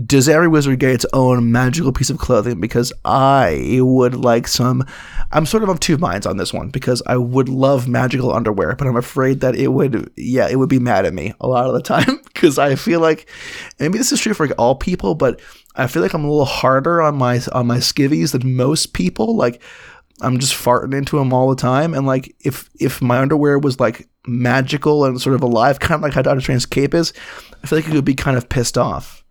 does 0.07 0.29
every 0.29 0.49
wizard 0.49 0.81
get 0.81 0.91
its 0.91 1.07
own 1.13 1.53
magical 1.53 1.93
piece 1.93 2.11
of 2.11 2.19
clothing? 2.19 2.61
Because 2.61 2.93
I 3.05 3.79
would 3.81 4.17
like 4.17 4.49
some. 4.49 4.85
I'm 5.31 5.47
sort 5.47 5.63
of 5.63 5.69
of 5.69 5.79
two 5.79 5.99
minds 5.99 6.27
on 6.27 6.37
this 6.37 6.53
one 6.53 6.71
because 6.71 7.03
I 7.07 7.17
would 7.17 7.49
love 7.49 7.87
magical 7.87 8.33
underwear, 8.33 8.75
but 8.77 8.89
I'm 8.89 8.97
afraid 8.97 9.41
that 9.41 9.55
it 9.55 9.69
would, 9.69 10.11
yeah, 10.17 10.49
it 10.49 10.57
would 10.57 10.69
be 10.69 10.79
mad 10.79 11.07
at 11.07 11.15
me 11.15 11.33
a 11.41 11.47
lot 11.47 11.67
of 11.67 11.75
the 11.75 11.83
time 11.83 12.21
because 12.25 12.59
I 12.59 12.75
feel 12.75 13.01
like 13.01 13.31
maybe 13.79 13.99
this 13.99 14.11
is 14.11 14.21
true 14.21 14.35
for 14.35 14.51
all 14.53 14.75
people, 14.75 15.15
but 15.15 15.41
I 15.77 15.87
feel 15.87 16.03
like 16.03 16.13
I'm 16.13 16.25
a 16.25 16.31
little 16.31 16.45
harder 16.45 17.01
on 17.01 17.17
my 17.17 17.41
on 17.53 17.67
my 17.67 17.79
skivvies 17.79 18.33
than 18.33 18.57
most 18.57 18.95
people. 18.95 19.37
Like 19.37 19.63
I'm 20.21 20.39
just 20.39 20.55
farting 20.55 20.95
into 20.95 21.19
them 21.19 21.33
all 21.33 21.51
the 21.51 21.57
time, 21.57 21.95
and 21.95 22.07
like 22.07 22.35
if 22.41 22.69
if 22.81 23.01
my 23.01 23.19
underwear 23.19 23.59
was 23.59 23.79
like 23.79 24.09
magical 24.27 25.05
and 25.05 25.21
sort 25.21 25.35
of 25.35 25.43
alive, 25.43 25.81
kind 25.81 25.99
of 25.99 26.03
like 26.03 26.15
how 26.15 26.23
Doctor 26.23 26.41
Strange's 26.41 26.67
cape 26.67 26.95
is, 26.95 27.13
I 27.63 27.67
feel 27.67 27.79
like 27.79 27.89
it 27.89 27.95
would 27.95 28.05
be 28.05 28.15
kind 28.15 28.37
of 28.37 28.49
pissed 28.49 28.79
off. 28.79 29.24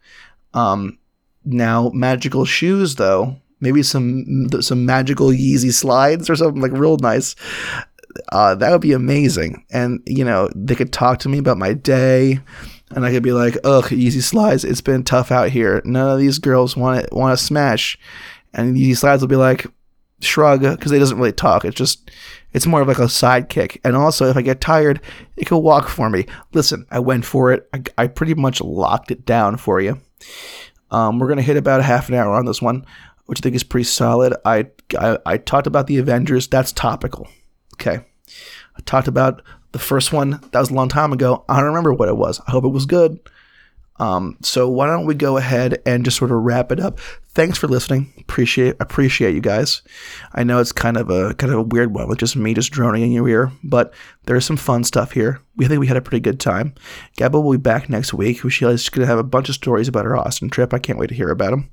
Um, 0.54 0.98
now 1.46 1.90
magical 1.94 2.46
shoes 2.46 2.96
though, 2.96 3.38
maybe 3.60 3.84
some 3.84 4.50
some 4.62 4.86
magical 4.86 5.28
Yeezy 5.28 5.74
slides 5.74 6.30
or 6.30 6.36
something 6.36 6.62
like 6.62 6.72
real 6.72 6.98
nice. 6.98 7.36
Uh, 8.32 8.54
that 8.56 8.72
would 8.72 8.82
be 8.82 8.94
amazing. 8.94 9.66
And 9.72 10.02
you 10.06 10.24
know, 10.24 10.50
they 10.56 10.76
could 10.76 10.94
talk 10.94 11.20
to 11.20 11.30
me 11.30 11.40
about 11.40 11.58
my 11.58 11.74
day, 11.74 12.40
and 12.92 13.06
I 13.06 13.12
could 13.12 13.24
be 13.24 13.34
like, 13.34 13.58
"Ugh, 13.64 13.86
Yeezy 13.86 14.22
slides. 14.22 14.64
It's 14.64 14.82
been 14.82 15.04
tough 15.04 15.32
out 15.32 15.50
here. 15.50 15.82
None 15.84 16.10
of 16.10 16.20
these 16.20 16.40
girls 16.40 16.78
want 16.78 17.08
to 17.08 17.16
want 17.16 17.38
to 17.38 17.44
smash." 17.44 17.98
And 18.54 18.78
Yeezy 18.78 18.98
slides 18.98 19.22
will 19.22 19.30
be 19.30 19.36
like, 19.36 19.66
shrug 20.24 20.62
because 20.62 20.92
they 20.92 21.00
doesn't 21.00 21.18
really 21.18 21.32
talk. 21.32 21.66
It's 21.66 21.76
just 21.76 22.10
it's 22.54 22.66
more 22.66 22.82
of 22.82 22.88
like 22.88 23.00
a 23.00 23.04
sidekick. 23.04 23.80
And 23.84 23.96
also, 23.96 24.30
if 24.30 24.38
I 24.38 24.42
get 24.42 24.62
tired, 24.62 25.02
it 25.38 25.46
can 25.46 25.62
walk 25.62 25.88
for 25.88 26.10
me. 26.10 26.26
Listen, 26.54 26.86
I 26.92 27.00
went 27.00 27.26
for 27.26 27.52
it. 27.52 27.68
I, 27.74 27.84
I 27.98 28.08
pretty 28.08 28.34
much 28.34 28.62
locked 28.62 29.12
it 29.12 29.26
down 29.26 29.58
for 29.58 29.82
you. 29.82 30.00
Um, 30.92 31.20
we're 31.20 31.28
gonna 31.28 31.42
hit 31.42 31.58
about 31.58 31.80
a 31.80 31.84
half 31.84 32.10
an 32.10 32.16
hour 32.16 32.34
on 32.34 32.46
this 32.46 32.62
one, 32.62 32.86
which 33.26 33.40
I 33.40 33.42
think 33.42 33.56
is 33.56 33.64
pretty 33.64 33.86
solid. 33.86 34.34
I, 34.46 34.68
I 34.98 35.18
I 35.26 35.38
talked 35.38 35.68
about 35.68 35.88
the 35.88 35.98
Avengers. 35.98 36.48
That's 36.48 36.72
topical. 36.72 37.28
Okay. 37.76 38.06
I 38.76 38.82
talked 38.86 39.08
about 39.08 39.42
the 39.72 39.80
first 39.80 40.14
one. 40.14 40.40
That 40.52 40.60
was 40.60 40.70
a 40.70 40.74
long 40.74 40.90
time 40.90 41.14
ago. 41.14 41.44
I 41.50 41.58
don't 41.58 41.68
remember 41.68 41.94
what 41.94 42.10
it 42.10 42.18
was. 42.18 42.40
I 42.48 42.52
hope 42.52 42.64
it 42.64 42.70
was 42.70 42.86
good. 42.86 43.20
Um, 44.00 44.38
so 44.42 44.68
why 44.68 44.88
don't 44.88 45.06
we 45.06 45.14
go 45.14 45.38
ahead 45.38 45.82
and 45.86 46.04
just 46.04 46.18
sort 46.18 46.32
of 46.32 46.38
wrap 46.42 46.72
it 46.72 46.80
up? 46.80 47.00
Thanks 47.30 47.58
for 47.58 47.68
listening. 47.68 48.14
Appreciate 48.20 48.76
appreciate 48.80 49.34
you 49.34 49.42
guys. 49.42 49.82
I 50.34 50.44
know 50.44 50.60
it's 50.60 50.72
kind 50.72 50.98
of 50.98 51.10
a 51.10 51.34
kind 51.36 51.52
of 51.52 51.60
a 51.60 51.64
weird 51.64 51.94
one 51.94 52.08
with 52.08 52.20
just 52.20 52.36
me 52.36 52.54
just 52.54 52.72
droning 52.72 53.04
in 53.04 53.12
your 53.12 53.28
ear, 53.28 53.52
but 53.64 53.94
there's 54.26 54.46
some 54.46 54.58
fun 54.58 54.84
stuff 54.84 55.12
here. 55.12 55.42
We 55.56 55.66
think 55.66 55.80
we 55.80 55.88
had 55.88 55.98
a 55.98 56.02
pretty 56.02 56.22
good 56.22 56.40
time. 56.40 56.76
Gabba 57.18 57.44
will 57.44 57.52
be 57.54 57.58
back 57.58 57.90
next 57.90 58.14
week. 58.14 58.42
She's 58.50 58.90
going 58.90 59.06
to 59.06 59.08
have 59.08 59.20
a 59.20 59.24
bunch 59.24 59.50
of 59.50 59.56
stories 59.56 59.88
about 59.88 60.06
her 60.06 60.18
Austin 60.18 60.50
trip. 60.50 60.74
I 60.74 60.80
can't 60.80 61.00
wait 61.00 61.08
to 61.08 61.16
hear 61.16 61.30
about 61.30 61.52
them. 61.52 61.72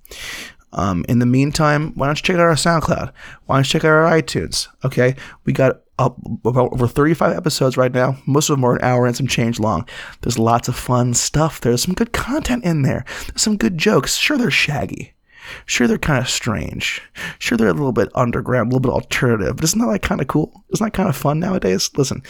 Um, 0.73 1.05
in 1.09 1.19
the 1.19 1.27
meantime, 1.27 1.93
why 1.95 2.07
don't 2.07 2.19
you 2.19 2.23
check 2.23 2.37
out 2.37 2.43
our 2.43 2.53
SoundCloud? 2.55 3.13
Why 3.47 3.57
don't 3.57 3.67
you 3.67 3.71
check 3.71 3.85
out 3.85 3.91
our 3.91 4.11
iTunes? 4.11 4.69
Okay, 4.85 5.17
we 5.45 5.53
got 5.53 5.81
about 6.07 6.73
over 6.73 6.87
35 6.87 7.37
episodes 7.37 7.77
right 7.77 7.93
now. 7.93 8.17
Most 8.27 8.51
of 8.51 8.57
them 8.57 8.65
are 8.65 8.77
an 8.77 8.83
hour 8.83 9.07
and 9.07 9.17
some 9.17 9.27
change 9.27 9.61
long. 9.61 9.87
There's 10.23 10.39
lots 10.39 10.69
of 10.69 10.77
fun 10.77 11.15
stuff. 11.15 11.61
There's 11.61 11.83
some 11.83 11.95
good 11.95 12.13
content 12.13 12.65
in 12.65 12.83
there. 12.83 13.05
There's 13.29 13.43
some 13.43 13.57
good 13.57 13.79
jokes. 13.79 14.17
Sure, 14.17 14.37
they're 14.37 14.51
shaggy. 14.51 15.15
Sure, 15.67 15.87
they're 15.87 15.99
kind 15.99 16.21
of 16.21 16.29
strange. 16.29 17.03
Sure, 17.39 17.59
they're 17.59 17.69
a 17.69 17.73
little 17.73 17.93
bit 17.93 18.09
underground, 18.15 18.67
a 18.67 18.77
little 18.77 18.81
bit 18.81 18.95
alternative. 18.95 19.57
But 19.57 19.65
isn't 19.65 19.81
that 19.81 19.87
like 19.87 20.03
kind 20.03 20.21
of 20.21 20.29
cool? 20.29 20.65
Isn't 20.73 20.85
that 20.85 20.93
kind 20.93 21.09
of 21.09 21.17
fun 21.17 21.41
nowadays? 21.41 21.91
Listen, 21.97 22.23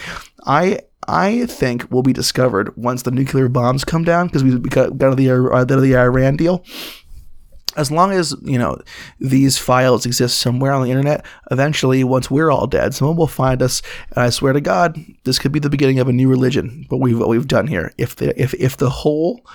I 0.45 0.79
I 1.07 1.45
think 1.47 1.91
will 1.91 2.03
be 2.03 2.13
discovered 2.13 2.75
once 2.77 3.03
the 3.03 3.11
nuclear 3.11 3.49
bombs 3.49 3.83
come 3.83 4.03
down 4.03 4.27
because 4.27 4.43
we 4.43 4.57
got 4.59 4.93
out 5.01 5.11
of 5.11 5.17
the 5.17 5.31
uh, 5.31 5.55
out 5.55 5.71
of 5.71 5.81
the 5.81 5.97
Iran 5.97 6.37
deal 6.37 6.63
as 7.77 7.91
long 7.91 8.11
as 8.11 8.35
you 8.41 8.57
know 8.57 8.77
these 9.19 9.57
files 9.57 10.05
exist 10.05 10.39
somewhere 10.39 10.71
on 10.71 10.83
the 10.83 10.89
internet 10.89 11.25
eventually 11.51 12.03
once 12.03 12.29
we're 12.29 12.51
all 12.51 12.67
dead 12.67 12.93
someone 12.93 13.17
will 13.17 13.27
find 13.27 13.61
us. 13.61 13.81
And 14.11 14.23
i 14.23 14.29
swear 14.29 14.53
to 14.53 14.61
god 14.61 14.99
this 15.23 15.39
could 15.39 15.51
be 15.51 15.59
the 15.59 15.69
beginning 15.69 15.99
of 15.99 16.07
a 16.07 16.13
new 16.13 16.29
religion 16.29 16.85
what 16.89 16.99
we've 16.99 17.17
what 17.17 17.29
we've 17.29 17.47
done 17.47 17.67
here. 17.67 17.93
If 17.97 18.15
the 18.15 18.39
if 18.41 18.53
if 18.55 18.77
the 18.77 18.89
whole 18.89 19.45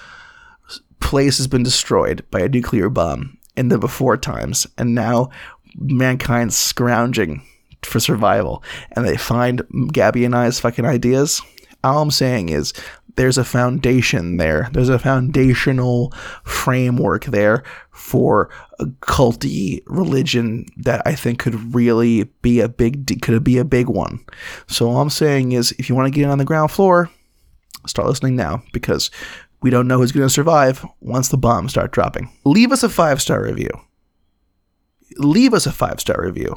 place 1.01 1.37
has 1.39 1.47
been 1.47 1.63
destroyed 1.63 2.25
by 2.31 2.41
a 2.41 2.49
nuclear 2.49 2.89
bomb 2.89 3.39
in 3.57 3.69
the 3.69 3.79
before 3.79 4.17
times 4.17 4.67
and 4.79 4.95
now 4.95 5.31
mankind's 5.77 6.57
scrounging 6.57 7.43
for 7.83 8.01
survival 8.01 8.63
and 8.93 9.07
they 9.07 9.17
find 9.17 9.63
gabby 9.93 10.25
and 10.25 10.35
i's 10.35 10.59
fucking 10.59 10.85
ideas 10.85 11.43
all 11.85 12.03
i'm 12.03 12.11
saying 12.11 12.49
is 12.49 12.73
there's 13.17 13.39
a 13.39 13.45
foundation 13.45 14.37
there. 14.37 14.69
There's 14.73 14.89
a 14.89 14.99
foundational 14.99 16.13
framework 16.45 17.25
there 17.25 17.65
for 17.91 18.51
a 18.79 18.87
culty 18.87 19.83
religion 19.87 20.67
that 20.77 21.03
I 21.07 21.15
think 21.15 21.39
could 21.39 21.75
really 21.75 22.25
be 22.43 22.61
a 22.61 22.69
big 22.69 23.23
could 23.23 23.43
be 23.43 23.59
a 23.59 23.65
big 23.65 23.89
one. 23.89 24.25
So 24.69 24.89
all 24.89 25.01
I'm 25.01 25.11
saying 25.11 25.53
is, 25.53 25.73
if 25.73 25.89
you 25.89 25.95
want 25.95 26.07
to 26.07 26.17
get 26.17 26.25
in 26.25 26.31
on 26.31 26.39
the 26.39 26.45
ground 26.45 26.71
floor, 26.71 27.11
start 27.87 28.09
listening 28.09 28.37
now 28.37 28.63
because 28.73 29.11
we 29.63 29.71
don't 29.71 29.89
know 29.89 29.99
who's 29.99 30.13
going 30.13 30.27
to 30.27 30.33
survive 30.33 30.85
once 31.01 31.29
the 31.29 31.39
bombs 31.39 31.73
start 31.73 31.93
dropping. 31.93 32.31
Leave 32.45 32.71
us 32.71 32.83
a 32.83 32.89
five 32.89 33.21
star 33.23 33.43
review. 33.43 33.71
Leave 35.17 35.55
us 35.55 35.67
a 35.67 35.73
five 35.73 36.01
star 36.01 36.23
review 36.23 36.57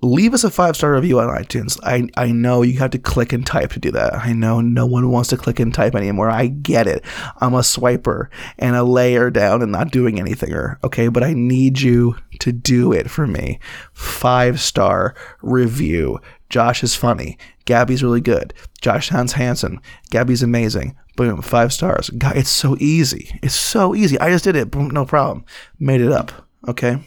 leave 0.00 0.32
us 0.32 0.44
a 0.44 0.50
five 0.50 0.76
star 0.76 0.94
review 0.94 1.18
on 1.20 1.28
iTunes. 1.28 1.78
I, 1.82 2.08
I 2.16 2.30
know 2.30 2.62
you 2.62 2.78
have 2.78 2.90
to 2.90 2.98
click 2.98 3.32
and 3.32 3.46
type 3.46 3.72
to 3.72 3.80
do 3.80 3.90
that. 3.92 4.14
I 4.14 4.32
know 4.32 4.60
no 4.60 4.86
one 4.86 5.10
wants 5.10 5.30
to 5.30 5.36
click 5.36 5.58
and 5.58 5.74
type 5.74 5.94
anymore. 5.94 6.30
I 6.30 6.46
get 6.48 6.86
it. 6.86 7.04
I'm 7.38 7.54
a 7.54 7.58
swiper 7.60 8.28
and 8.58 8.76
a 8.76 8.84
layer 8.84 9.30
down 9.30 9.62
and 9.62 9.72
not 9.72 9.90
doing 9.90 10.18
anything. 10.18 10.52
Er, 10.52 10.78
okay, 10.84 11.08
but 11.08 11.22
I 11.22 11.32
need 11.32 11.80
you 11.80 12.16
to 12.40 12.52
do 12.52 12.92
it 12.92 13.10
for 13.10 13.26
me. 13.26 13.58
Five 13.92 14.60
star 14.60 15.14
review. 15.42 16.20
Josh 16.48 16.82
is 16.82 16.94
funny. 16.94 17.36
Gabby's 17.66 18.02
really 18.02 18.22
good. 18.22 18.54
Josh 18.80 19.08
sounds 19.08 19.32
handsome. 19.32 19.80
Gabby's 20.10 20.42
amazing. 20.42 20.96
Boom, 21.16 21.42
five 21.42 21.72
stars. 21.72 22.10
God, 22.10 22.36
it's 22.36 22.48
so 22.48 22.76
easy. 22.78 23.38
It's 23.42 23.54
so 23.54 23.94
easy. 23.94 24.18
I 24.20 24.30
just 24.30 24.44
did 24.44 24.56
it. 24.56 24.70
Boom, 24.70 24.88
no 24.88 25.04
problem. 25.04 25.44
Made 25.78 26.00
it 26.00 26.12
up. 26.12 26.46
Okay? 26.66 27.02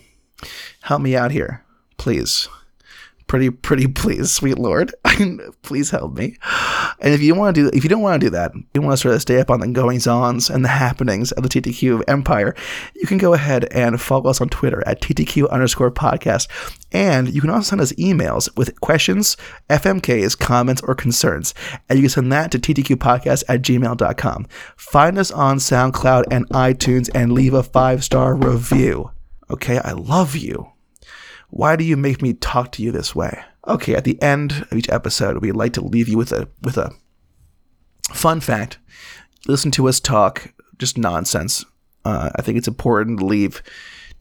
Help 0.82 1.02
me 1.02 1.16
out 1.16 1.32
here, 1.32 1.64
please 1.98 2.48
pretty 3.32 3.50
pretty 3.50 3.88
please 4.02 4.30
sweet 4.30 4.60
lord 4.60 4.94
please 5.62 5.90
help 5.90 6.14
me. 6.18 6.36
And 7.00 7.14
if 7.14 7.22
you 7.22 7.34
want 7.34 7.56
to 7.56 7.62
do 7.62 7.78
if 7.78 7.82
you 7.82 7.90
don't 7.90 8.02
want 8.02 8.20
to 8.20 8.26
do 8.26 8.30
that 8.32 8.52
you 8.74 8.82
want 8.82 8.92
to 8.92 8.98
sort 8.98 9.16
of 9.16 9.22
stay 9.22 9.40
up 9.40 9.50
on 9.50 9.62
the 9.62 9.70
goings 9.70 10.06
ons 10.06 10.50
and 10.50 10.66
the 10.66 10.70
happenings 10.70 11.32
of 11.32 11.44
the 11.44 11.48
ttq 11.48 12.04
empire 12.10 12.54
you 12.94 13.08
can 13.08 13.18
go 13.18 13.34
ahead 13.34 13.72
and 13.72 14.02
follow 14.02 14.30
us 14.30 14.42
on 14.42 14.50
twitter 14.50 14.86
at 14.86 15.00
ttq 15.00 15.50
underscore 15.50 15.92
podcast. 15.92 16.50
And 16.92 17.34
you 17.34 17.40
can 17.40 17.50
also 17.50 17.70
send 17.70 17.80
us 17.80 17.94
emails 17.94 18.54
with 18.58 18.82
questions 18.82 19.38
fmks 19.70 20.38
comments 20.38 20.82
or 20.82 20.94
concerns. 20.94 21.54
And 21.88 21.98
you 22.00 22.04
can 22.04 22.10
send 22.10 22.34
that 22.34 22.52
to 22.52 22.60
ttqpodcast 22.60 23.46
at 23.48 23.62
gmail.com 23.62 24.48
find 24.76 25.18
us 25.18 25.32
on 25.32 25.58
soundcloud 25.58 26.26
and 26.30 26.50
itunes 26.50 27.10
and 27.16 27.32
leave 27.32 27.54
a 27.54 27.64
five 27.64 28.04
star 28.04 28.36
review. 28.36 29.12
Okay 29.50 29.78
i 29.80 29.94
love 29.94 30.36
you 30.36 30.71
why 31.52 31.76
do 31.76 31.84
you 31.84 31.98
make 31.98 32.22
me 32.22 32.34
talk 32.34 32.72
to 32.74 32.84
you 32.84 32.92
this 32.92 33.14
way? 33.14 33.44
Okay, 33.68 33.94
at 33.94 34.06
the 34.06 34.20
end 34.22 34.66
of 34.72 34.78
each 34.78 34.90
episode, 34.90 35.42
we'd 35.42 35.52
like 35.52 35.74
to 35.74 35.86
leave 35.86 36.08
you 36.08 36.18
with 36.18 36.32
a 36.32 36.48
with 36.62 36.78
a 36.78 36.92
fun 38.12 38.40
fact. 38.40 38.80
Listen 39.48 39.70
to 39.72 39.88
us 39.88 40.00
talk 40.00 40.54
just 40.80 40.98
nonsense. 40.98 41.64
Uh, 42.04 42.32
I 42.36 42.42
think 42.42 42.58
it's 42.58 42.68
important 42.68 43.20
to 43.20 43.26
leave 43.26 43.62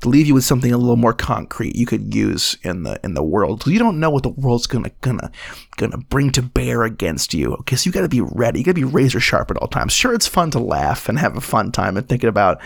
to 0.01 0.09
leave 0.09 0.27
you 0.27 0.35
with 0.35 0.45
something 0.45 0.73
a 0.73 0.79
little 0.79 0.97
more 0.97 1.13
concrete 1.13 1.77
you 1.77 1.87
could 1.87 2.15
use 2.15 2.57
in 2.63 2.83
the 2.83 3.01
in 3.05 3.15
the 3.15 3.23
world. 3.23 3.67
You 3.67 3.79
don't 3.79 4.01
know 4.01 4.11
what 4.11 4.25
the 4.25 4.31
world's 4.31 4.67
gonna 4.67 4.91
gonna 5.01 5.31
gonna 5.77 5.99
bring 5.99 6.31
to 6.33 6.43
bear 6.43 6.83
against 6.83 7.33
you. 7.33 7.55
Okay, 7.55 7.77
so 7.77 7.87
you 7.87 7.93
got 7.93 8.03
to 8.03 8.09
be 8.09 8.21
ready. 8.21 8.59
You 8.59 8.65
got 8.65 8.73
to 8.73 8.75
be 8.75 8.85
razor 8.85 9.21
sharp 9.21 9.51
at 9.51 9.57
all 9.59 9.69
times. 9.69 9.93
Sure, 9.93 10.15
it's 10.15 10.27
fun 10.27 10.51
to 10.51 10.59
laugh 10.59 11.09
and 11.09 11.19
have 11.19 11.37
a 11.37 11.41
fun 11.41 11.71
time 11.71 11.97
and 11.97 12.09
thinking 12.09 12.29
about 12.29 12.61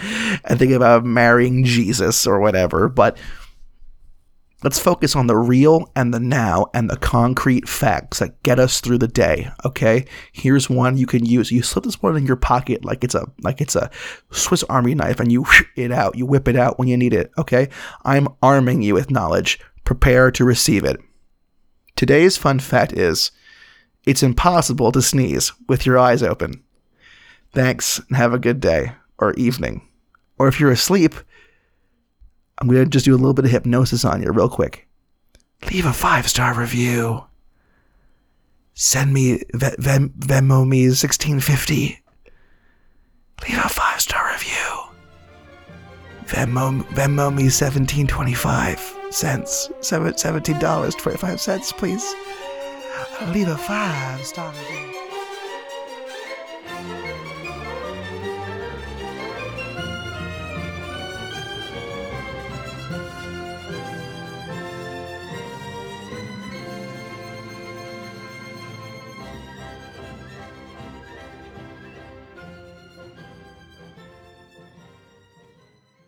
and 0.44 0.58
thinking 0.58 0.76
about 0.76 1.04
marrying 1.04 1.64
Jesus 1.64 2.26
or 2.26 2.40
whatever, 2.40 2.88
but 2.88 3.18
Let's 4.64 4.78
focus 4.78 5.14
on 5.14 5.26
the 5.26 5.36
real 5.36 5.90
and 5.94 6.14
the 6.14 6.18
now 6.18 6.68
and 6.72 6.88
the 6.88 6.96
concrete 6.96 7.68
facts 7.68 8.20
that 8.20 8.42
get 8.42 8.58
us 8.58 8.80
through 8.80 8.96
the 8.96 9.06
day. 9.06 9.50
Okay, 9.62 10.06
here's 10.32 10.70
one 10.70 10.96
you 10.96 11.06
can 11.06 11.26
use. 11.26 11.52
You 11.52 11.62
slip 11.62 11.84
this 11.84 12.00
one 12.00 12.16
in 12.16 12.24
your 12.24 12.36
pocket 12.36 12.82
like 12.82 13.04
it's 13.04 13.14
a 13.14 13.26
like 13.42 13.60
it's 13.60 13.76
a 13.76 13.90
Swiss 14.30 14.64
Army 14.70 14.94
knife, 14.94 15.20
and 15.20 15.30
you 15.30 15.44
it 15.76 15.92
out. 15.92 16.16
You 16.16 16.24
whip 16.24 16.48
it 16.48 16.56
out 16.56 16.78
when 16.78 16.88
you 16.88 16.96
need 16.96 17.12
it. 17.12 17.30
Okay, 17.36 17.68
I'm 18.06 18.26
arming 18.42 18.80
you 18.80 18.94
with 18.94 19.10
knowledge. 19.10 19.60
Prepare 19.84 20.30
to 20.30 20.46
receive 20.46 20.82
it. 20.82 20.98
Today's 21.94 22.38
fun 22.38 22.58
fact 22.58 22.94
is 22.94 23.32
it's 24.06 24.22
impossible 24.22 24.92
to 24.92 25.02
sneeze 25.02 25.52
with 25.68 25.84
your 25.84 25.98
eyes 25.98 26.22
open. 26.22 26.64
Thanks 27.52 27.98
and 28.08 28.16
have 28.16 28.32
a 28.32 28.38
good 28.38 28.60
day 28.60 28.92
or 29.18 29.34
evening. 29.34 29.86
Or 30.38 30.48
if 30.48 30.58
you're 30.58 30.72
asleep, 30.72 31.14
I'm 32.58 32.68
going 32.68 32.84
to 32.84 32.90
just 32.90 33.04
do 33.04 33.14
a 33.14 33.16
little 33.16 33.34
bit 33.34 33.44
of 33.46 33.50
hypnosis 33.50 34.04
on 34.04 34.22
you 34.22 34.30
real 34.30 34.48
quick. 34.48 34.86
Leave 35.70 35.86
a 35.86 35.92
five 35.92 36.28
star 36.28 36.54
review. 36.58 37.24
Send 38.74 39.12
me 39.12 39.42
Ve- 39.54 39.76
Ven- 39.78 40.10
Venmo 40.18 40.66
me 40.66 40.86
1650. 40.88 42.00
Leave 43.48 43.58
a 43.58 43.68
five 43.68 44.00
star 44.00 44.30
review. 44.32 44.52
Venmo, 46.26 46.82
Venmo 46.94 47.30
me 47.34 47.44
1725 47.50 48.96
cents. 49.10 49.70
Seven, 49.80 50.12
$17.25, 50.14 51.76
please. 51.76 52.14
Leave 53.32 53.48
a 53.48 53.56
five 53.56 54.24
star 54.24 54.50
review. 54.52 54.93